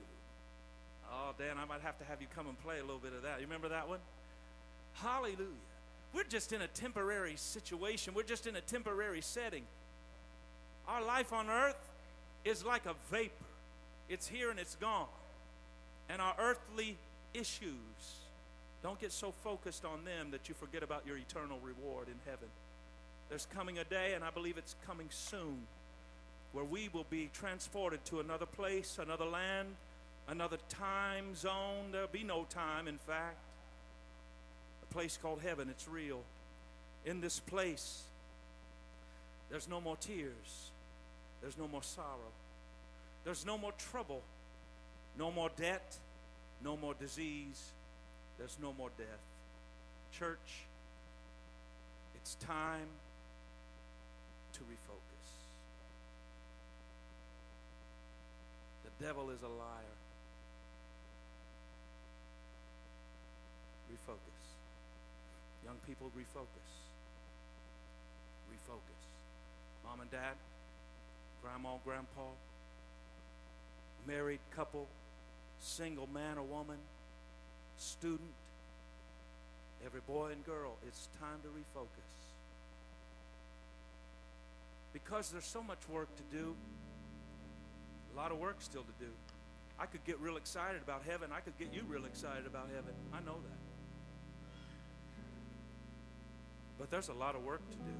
Oh, 1.11 1.33
Dan, 1.39 1.57
I 1.61 1.65
might 1.65 1.81
have 1.81 1.99
to 1.99 2.05
have 2.05 2.21
you 2.21 2.27
come 2.35 2.47
and 2.47 2.59
play 2.63 2.79
a 2.79 2.83
little 2.83 2.99
bit 2.99 3.13
of 3.15 3.23
that. 3.23 3.41
You 3.41 3.47
remember 3.47 3.71
that 3.71 3.89
one? 3.89 3.99
Hallelujah. 4.95 5.47
We're 6.13 6.25
just 6.25 6.53
in 6.53 6.63
a 6.63 6.67
temporary 6.69 7.37
situation, 7.37 8.15
we're 8.15 8.23
just 8.23 8.47
in 8.47 8.57
a 8.57 8.61
temporary 8.61 9.21
setting. 9.21 9.65
Our 10.87 11.05
life 11.05 11.33
on 11.33 11.51
earth 11.51 11.91
is 12.45 12.65
like 12.65 12.87
a 12.87 12.95
vapor, 13.11 13.33
it's 14.09 14.27
here 14.27 14.51
and 14.51 14.59
it's 14.59 14.75
gone. 14.77 15.07
And 16.09 16.23
our 16.23 16.35
earthly 16.39 16.97
issues, 17.35 17.75
don't 18.83 18.99
get 18.99 19.13
so 19.13 19.33
focused 19.45 19.85
on 19.85 20.05
them 20.05 20.31
that 20.31 20.49
you 20.49 20.55
forget 20.55 20.83
about 20.83 21.07
your 21.07 21.19
eternal 21.19 21.59
reward 21.63 22.09
in 22.09 22.15
heaven. 22.25 22.49
There's 23.29 23.47
coming 23.55 23.79
a 23.79 23.85
day, 23.85 24.13
and 24.15 24.25
I 24.25 24.31
believe 24.31 24.57
it's 24.57 24.75
coming 24.87 25.09
soon, 25.11 25.67
where 26.53 26.65
we 26.65 26.89
will 26.93 27.07
be 27.11 27.29
transported 27.33 28.05
to 28.07 28.21
another 28.21 28.47
place, 28.47 28.99
another 29.01 29.27
land, 29.27 29.69
another 30.29 30.57
time 30.69 31.35
zone. 31.35 31.93
There'll 31.93 32.09
be 32.09 32.25
no 32.25 32.45
time, 32.49 32.89
in 32.89 32.99
fact. 32.99 33.37
A 34.83 34.95
place 34.95 35.19
called 35.21 35.41
heaven, 35.43 35.69
it's 35.69 35.87
real. 35.87 36.21
In 37.05 37.21
this 37.21 37.39
place, 37.39 38.03
there's 39.51 39.69
no 39.69 39.81
more 39.81 39.97
tears, 39.97 40.71
there's 41.41 41.59
no 41.59 41.69
more 41.69 41.83
sorrow, 41.83 42.33
there's 43.25 43.45
no 43.45 43.59
more 43.59 43.73
trouble, 43.73 44.23
no 45.19 45.31
more 45.31 45.51
debt, 45.57 45.97
no 46.63 46.77
more 46.77 46.95
disease, 46.95 47.73
there's 48.39 48.57
no 48.61 48.73
more 48.77 48.91
death. 48.97 49.07
Church, 50.13 50.65
it's 52.15 52.35
time 52.37 52.89
to 54.59 54.65
refocus. 54.65 55.29
The 58.85 59.05
devil 59.05 59.31
is 59.31 59.43
a 59.43 59.49
liar. 59.49 59.97
Refocus. 63.93 64.43
Young 65.65 65.77
people, 65.87 66.11
refocus. 66.19 66.71
Refocus. 68.51 69.03
Mom 69.85 70.01
and 70.01 70.11
dad, 70.11 70.35
grandma, 71.43 71.77
grandpa, 71.85 72.27
married 74.07 74.41
couple, 74.55 74.89
single 75.61 76.09
man 76.13 76.37
or 76.37 76.43
woman, 76.43 76.79
student, 77.77 78.35
every 79.87 80.01
boy 80.01 80.33
and 80.33 80.45
girl, 80.45 80.77
it's 80.87 81.09
time 81.21 81.39
to 81.43 81.49
refocus 81.49 82.08
because 85.05 85.31
there's 85.31 85.47
so 85.47 85.63
much 85.63 85.79
work 85.89 86.09
to 86.17 86.23
do, 86.37 86.55
a 88.13 88.17
lot 88.17 88.33
of 88.33 88.39
work 88.39 88.57
still 88.61 88.83
to 88.83 89.05
do. 89.05 89.11
I 89.79 89.87
could 89.87 90.05
get 90.05 90.19
real 90.19 90.37
excited 90.37 90.83
about 90.83 91.03
heaven. 91.09 91.31
I 91.33 91.41
could 91.41 91.57
get 91.57 91.73
you 91.73 91.83
real 91.89 92.05
excited 92.05 92.47
about 92.47 92.69
heaven. 92.75 92.93
I 93.13 93.21
know 93.21 93.37
that. 93.37 93.59
But 96.79 96.91
there's 96.91 97.09
a 97.09 97.15
lot 97.15 97.37
of 97.37 97.45
work 97.45 97.61
to 97.71 97.77
do. 97.77 97.93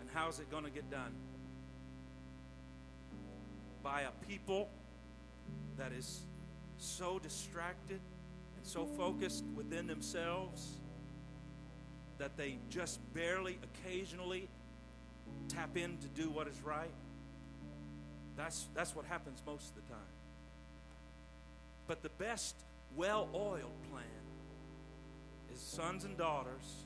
And 0.00 0.08
how's 0.12 0.40
it 0.40 0.50
going 0.50 0.64
to 0.64 0.70
get 0.70 0.90
done? 0.90 1.12
By 3.82 4.02
a 4.02 4.10
people 4.28 4.68
that 5.78 5.92
is 5.92 6.20
so 6.76 7.18
distracted 7.18 8.00
and 8.56 8.66
so 8.66 8.84
focused 8.84 9.44
within 9.56 9.86
themselves 9.86 10.80
that 12.20 12.36
they 12.36 12.58
just 12.68 13.00
barely 13.14 13.58
occasionally 13.62 14.46
tap 15.48 15.74
in 15.76 15.96
to 15.96 16.06
do 16.08 16.28
what 16.28 16.46
is 16.46 16.60
right. 16.62 16.92
That's, 18.36 18.68
that's 18.74 18.94
what 18.94 19.06
happens 19.06 19.42
most 19.46 19.70
of 19.70 19.76
the 19.76 19.92
time. 19.92 20.14
But 21.88 22.02
the 22.02 22.10
best 22.10 22.56
well 22.94 23.26
oiled 23.34 23.82
plan 23.90 24.04
is 25.52 25.60
sons 25.60 26.04
and 26.04 26.16
daughters 26.18 26.84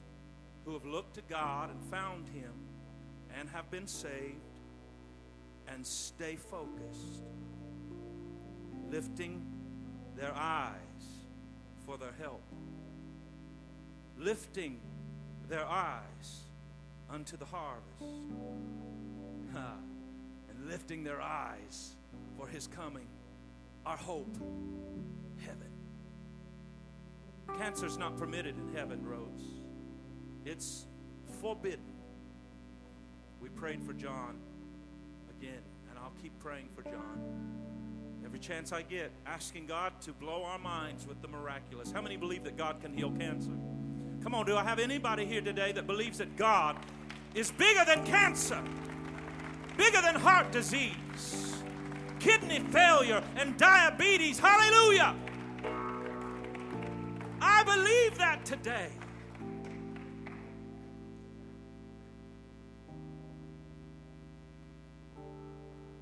who 0.64 0.72
have 0.72 0.86
looked 0.86 1.14
to 1.14 1.22
God 1.28 1.68
and 1.70 1.82
found 1.90 2.28
Him 2.28 2.52
and 3.36 3.48
have 3.48 3.68
been 3.72 3.88
saved 3.88 4.38
and 5.66 5.84
stay 5.84 6.36
focused, 6.36 7.24
lifting 8.88 9.44
their 10.16 10.32
eyes 10.32 10.78
for 11.84 11.98
their 11.98 12.14
help, 12.20 12.42
lifting 14.16 14.78
their 15.48 15.66
eyes 15.66 16.40
unto 17.10 17.36
the 17.36 17.44
harvest, 17.44 18.00
and 19.54 20.68
lifting 20.68 21.04
their 21.04 21.20
eyes 21.20 21.96
for 22.38 22.46
His 22.46 22.66
coming, 22.66 23.06
our 23.86 23.96
hope, 23.96 24.36
heaven. 25.38 25.70
Cancer's 27.58 27.98
not 27.98 28.16
permitted 28.16 28.56
in 28.56 28.74
heaven, 28.74 29.04
Rose. 29.04 29.60
It's 30.44 30.86
forbidden. 31.40 31.84
We 33.40 33.48
prayed 33.50 33.82
for 33.82 33.92
John 33.92 34.38
again, 35.38 35.62
and 35.90 35.98
I'll 35.98 36.14
keep 36.22 36.38
praying 36.38 36.68
for 36.74 36.82
John. 36.82 37.52
Every 38.24 38.38
chance 38.38 38.72
I 38.72 38.82
get, 38.82 39.12
asking 39.26 39.66
God 39.66 40.00
to 40.02 40.12
blow 40.12 40.44
our 40.44 40.58
minds 40.58 41.06
with 41.06 41.20
the 41.22 41.28
miraculous. 41.28 41.92
How 41.92 42.02
many 42.02 42.16
believe 42.16 42.42
that 42.44 42.56
God 42.56 42.80
can 42.80 42.92
heal 42.92 43.10
cancer? 43.10 43.52
Come 44.24 44.34
on, 44.34 44.46
do 44.46 44.56
I 44.56 44.64
have 44.64 44.78
anybody 44.78 45.26
here 45.26 45.42
today 45.42 45.72
that 45.72 45.86
believes 45.86 46.16
that 46.16 46.34
God 46.34 46.76
is 47.34 47.50
bigger 47.50 47.84
than 47.84 48.06
cancer, 48.06 48.58
bigger 49.76 50.00
than 50.00 50.14
heart 50.14 50.50
disease, 50.50 51.62
kidney 52.20 52.60
failure, 52.60 53.22
and 53.36 53.54
diabetes? 53.58 54.38
Hallelujah! 54.38 55.14
I 57.42 57.64
believe 57.64 58.16
that 58.16 58.46
today. 58.46 58.88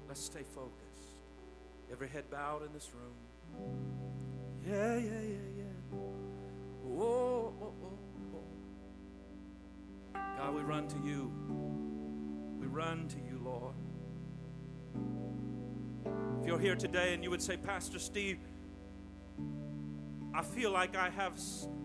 Let's 0.07 0.25
stay 0.25 0.45
focused. 0.55 0.77
Every 1.91 2.07
head 2.07 2.31
bowed 2.31 2.65
in 2.65 2.73
this 2.73 2.89
room. 2.95 3.75
Yeah, 4.65 4.97
yeah, 4.97 5.21
yeah, 5.23 5.39
yeah. 5.59 5.99
Oh. 6.87 7.53
God, 10.39 10.55
we 10.55 10.63
run 10.63 10.89
to 10.89 10.99
you. 11.05 11.33
We 12.59 12.67
run 12.67 13.09
to 13.09 13.17
you, 13.17 13.41
Lord. 13.43 13.75
If 16.41 16.47
you're 16.47 16.59
here 16.59 16.75
today 16.77 17.15
and 17.15 17.23
you 17.23 17.31
would 17.31 17.43
say, 17.43 17.57
Pastor 17.57 17.99
Steve, 17.99 18.39
I 20.35 20.43
feel 20.43 20.71
like 20.71 20.97
I 20.97 21.11
have 21.11 21.41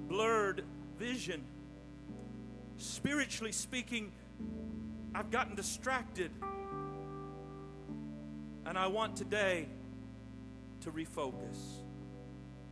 blurred 0.08 0.64
vision. 0.98 1.44
Spiritually 2.78 3.52
speaking, 3.52 4.12
I've 5.14 5.32
gotten 5.32 5.56
distracted. 5.56 6.32
And 8.66 8.78
I 8.78 8.88
want 8.88 9.16
today 9.16 9.68
to 10.82 10.92
refocus. 10.92 11.84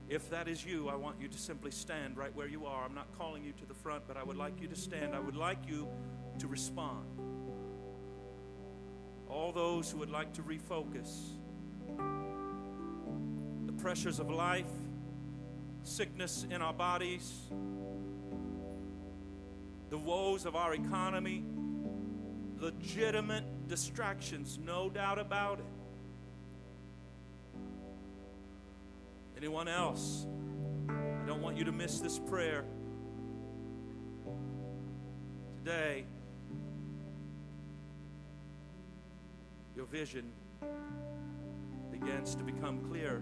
If 0.08 0.30
that 0.30 0.48
is 0.48 0.64
you, 0.64 0.88
I 0.88 0.96
want 0.96 1.20
you 1.20 1.28
to 1.28 1.38
simply 1.38 1.72
stand 1.72 2.16
right 2.16 2.34
where 2.36 2.48
you 2.48 2.66
are. 2.68 2.86
I'm 2.86 2.94
not 2.94 3.08
calling 3.18 3.44
you 3.44 3.54
to 3.54 3.66
the 3.66 3.74
front, 3.74 4.04
but 4.08 4.18
I 4.18 4.24
would 4.24 4.38
like 4.38 4.62
you 4.62 4.68
to 4.68 4.76
stand. 4.76 5.16
I 5.16 5.20
would 5.20 5.36
like 5.36 5.68
you 5.68 5.88
to 6.40 6.48
respond. 6.48 7.06
All 9.28 9.52
those 9.52 9.90
who 9.90 9.98
would 9.98 10.12
like 10.12 10.34
to 10.34 10.44
refocus 10.44 11.30
the 13.66 13.74
pressures 13.74 14.20
of 14.20 14.30
life, 14.30 14.70
sickness 15.84 16.46
in 16.52 16.62
our 16.62 16.74
bodies, 16.74 17.48
the 19.90 19.98
woes 19.98 20.46
of 20.46 20.56
our 20.56 20.76
economy, 20.76 21.44
legitimate 22.60 23.68
distractions, 23.68 24.60
no 24.64 24.90
doubt 24.90 25.18
about 25.18 25.60
it. 25.60 25.66
Anyone 29.38 29.68
else? 29.68 30.28
I 30.90 31.28
don't 31.28 31.42
want 31.42 31.58
you 31.58 31.66
to 31.66 31.72
miss 31.72 32.00
this 32.00 32.20
prayer. 32.20 32.64
Today, 35.58 36.06
your 39.76 39.86
vision 39.88 40.32
begins 41.92 42.36
to 42.36 42.44
become 42.44 42.80
clear. 42.82 43.22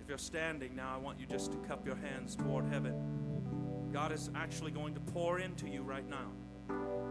If 0.00 0.08
you're 0.08 0.18
standing 0.18 0.74
now, 0.74 0.94
I 0.94 0.98
want 0.98 1.20
you 1.20 1.26
just 1.26 1.52
to 1.52 1.58
cup 1.58 1.86
your 1.86 1.96
hands 1.96 2.34
toward 2.34 2.66
heaven. 2.66 3.88
God 3.92 4.10
is 4.10 4.30
actually 4.34 4.72
going 4.72 4.94
to 4.94 5.00
pour 5.00 5.38
into 5.38 5.68
you 5.68 5.82
right 5.82 6.08
now. 6.08 6.32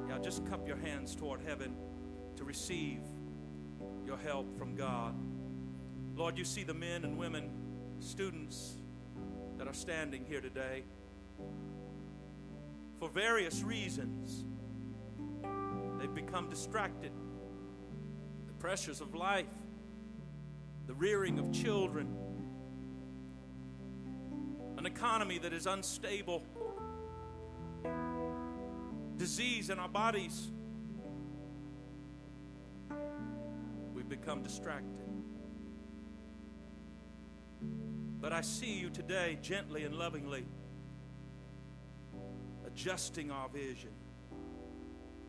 Yeah, 0.10 0.18
just 0.20 0.46
cup 0.46 0.68
your 0.68 0.78
hands 0.78 1.16
toward 1.16 1.42
heaven 1.42 1.76
to 2.36 2.44
receive 2.44 3.02
your 4.06 4.18
help 4.18 4.58
from 4.58 4.76
God. 4.76 5.16
Lord, 6.22 6.38
you 6.38 6.46
see 6.46 6.64
the 6.64 6.76
men 6.76 7.04
and 7.04 7.18
women, 7.18 7.50
students 7.98 8.76
that 9.58 9.68
are 9.68 9.74
standing 9.74 10.24
here 10.24 10.40
today. 10.40 10.84
For 13.00 13.10
various 13.10 13.64
reasons, 13.64 14.46
they've 15.98 16.14
become 16.14 16.48
distracted. 16.48 17.12
The 18.46 18.54
pressures 18.54 19.02
of 19.02 19.16
life, 19.16 19.48
the 20.86 20.94
rearing 20.94 21.40
of 21.40 21.52
children, 21.52 22.16
an 24.78 24.86
economy 24.86 25.40
that 25.40 25.54
is 25.54 25.66
unstable, 25.66 26.44
disease 29.18 29.72
in 29.72 29.80
our 29.80 29.90
bodies. 29.90 30.52
We've 33.96 34.08
become 34.08 34.44
distracted. 34.44 35.01
But 38.22 38.34
I 38.34 38.42
see 38.42 38.78
you 38.78 38.92
today 38.92 39.40
gently 39.42 39.84
and 39.84 39.96
lovingly 39.96 40.46
adjusting 42.68 43.32
our 43.32 43.50
vision. 43.50 43.90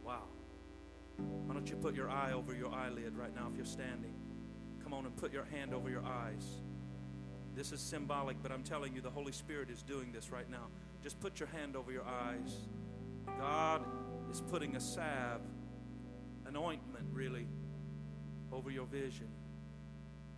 Wow. 0.05 0.25
Why 1.17 1.55
don't 1.55 1.69
you 1.69 1.77
put 1.77 1.95
your 1.95 2.11
eye 2.11 2.33
over 2.33 2.55
your 2.55 2.73
eyelid 2.73 3.17
right 3.17 3.35
now 3.35 3.49
if 3.51 3.57
you're 3.57 3.65
standing? 3.65 4.15
Come 4.83 4.93
on 4.93 5.07
and 5.07 5.17
put 5.17 5.33
your 5.33 5.45
hand 5.47 5.73
over 5.73 5.89
your 5.89 6.05
eyes. 6.05 6.45
This 7.55 7.73
is 7.73 7.81
symbolic, 7.81 8.43
but 8.43 8.53
I'm 8.53 8.63
telling 8.63 8.95
you, 8.95 9.01
the 9.01 9.11
Holy 9.11 9.33
Spirit 9.33 9.71
is 9.71 9.83
doing 9.83 10.13
this 10.13 10.31
right 10.31 10.51
now. 10.51 10.69
Just 11.03 11.19
put 11.19 11.41
your 11.41 11.49
hand 11.49 11.77
over 11.77 11.93
your 11.93 12.05
eyes. 12.05 12.69
God 13.39 13.85
is 14.31 14.43
putting 14.51 14.77
a 14.77 14.81
salve, 14.81 15.43
an 16.47 16.57
ointment, 16.57 17.07
really, 17.11 17.47
over 18.53 18.71
your 18.71 18.87
vision. 18.87 19.29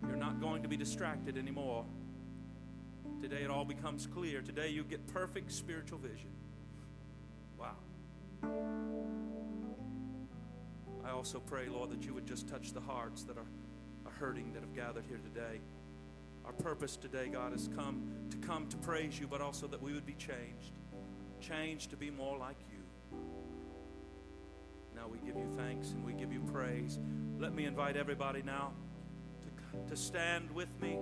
You're 0.07 0.17
not 0.17 0.39
going 0.39 0.63
to 0.63 0.69
be 0.69 0.77
distracted 0.77 1.37
anymore. 1.37 1.85
Today 3.21 3.43
it 3.43 3.49
all 3.49 3.65
becomes 3.65 4.07
clear. 4.07 4.41
Today 4.41 4.69
you 4.69 4.83
get 4.83 5.05
perfect 5.07 5.51
spiritual 5.51 5.97
vision. 5.97 6.29
Wow. 7.57 7.75
I 11.03 11.11
also 11.11 11.39
pray, 11.39 11.67
Lord, 11.67 11.91
that 11.91 12.03
you 12.03 12.13
would 12.13 12.25
just 12.25 12.47
touch 12.47 12.73
the 12.73 12.81
hearts 12.81 13.23
that 13.23 13.37
are, 13.37 13.47
are 14.05 14.11
hurting 14.11 14.53
that 14.53 14.61
have 14.61 14.75
gathered 14.75 15.05
here 15.07 15.19
today. 15.19 15.61
Our 16.45 16.53
purpose 16.53 16.95
today, 16.97 17.27
God, 17.27 17.51
has 17.53 17.69
come 17.75 18.03
to 18.29 18.37
come 18.37 18.67
to 18.67 18.77
praise 18.77 19.19
you, 19.19 19.27
but 19.27 19.41
also 19.41 19.67
that 19.67 19.81
we 19.81 19.93
would 19.93 20.05
be 20.05 20.13
changed. 20.13 20.73
Changed 21.41 21.89
to 21.89 21.95
be 21.95 22.09
more 22.11 22.37
like 22.37 22.57
you. 22.71 23.17
Now 24.95 25.07
we 25.07 25.17
give 25.19 25.35
you 25.35 25.47
thanks 25.57 25.91
and 25.91 26.05
we 26.05 26.13
give 26.13 26.31
you 26.31 26.41
praise. 26.53 26.99
Let 27.39 27.53
me 27.53 27.65
invite 27.65 27.97
everybody 27.97 28.41
now 28.41 28.71
to, 29.41 29.89
to 29.89 29.97
stand 29.97 30.49
with 30.51 30.69
me. 30.81 30.97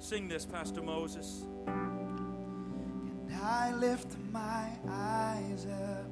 Sing 0.00 0.28
this, 0.28 0.46
Pastor 0.46 0.80
Moses. 0.80 1.44
And 1.66 3.34
I 3.42 3.74
lift 3.74 4.16
my 4.32 4.70
eyes 4.88 5.66
up 5.66 6.06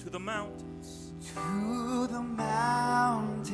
to 0.00 0.10
the 0.10 0.18
mountains. 0.18 1.12
to 1.34 2.06
the 2.06 2.22
mountains. 2.22 3.50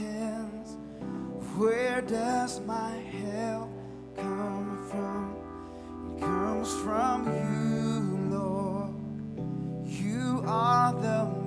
Where 1.57 2.01
does 2.03 2.61
my 2.61 2.91
help 2.91 3.70
come 4.16 4.87
from? 4.91 5.37
It 6.16 6.20
comes 6.20 6.72
from 6.83 7.27
you, 7.27 8.37
Lord. 8.37 8.95
You 9.87 10.45
are 10.47 10.93
the 10.93 11.43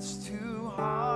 that's 0.00 0.14
too 0.14 0.72
hard. 0.76 1.09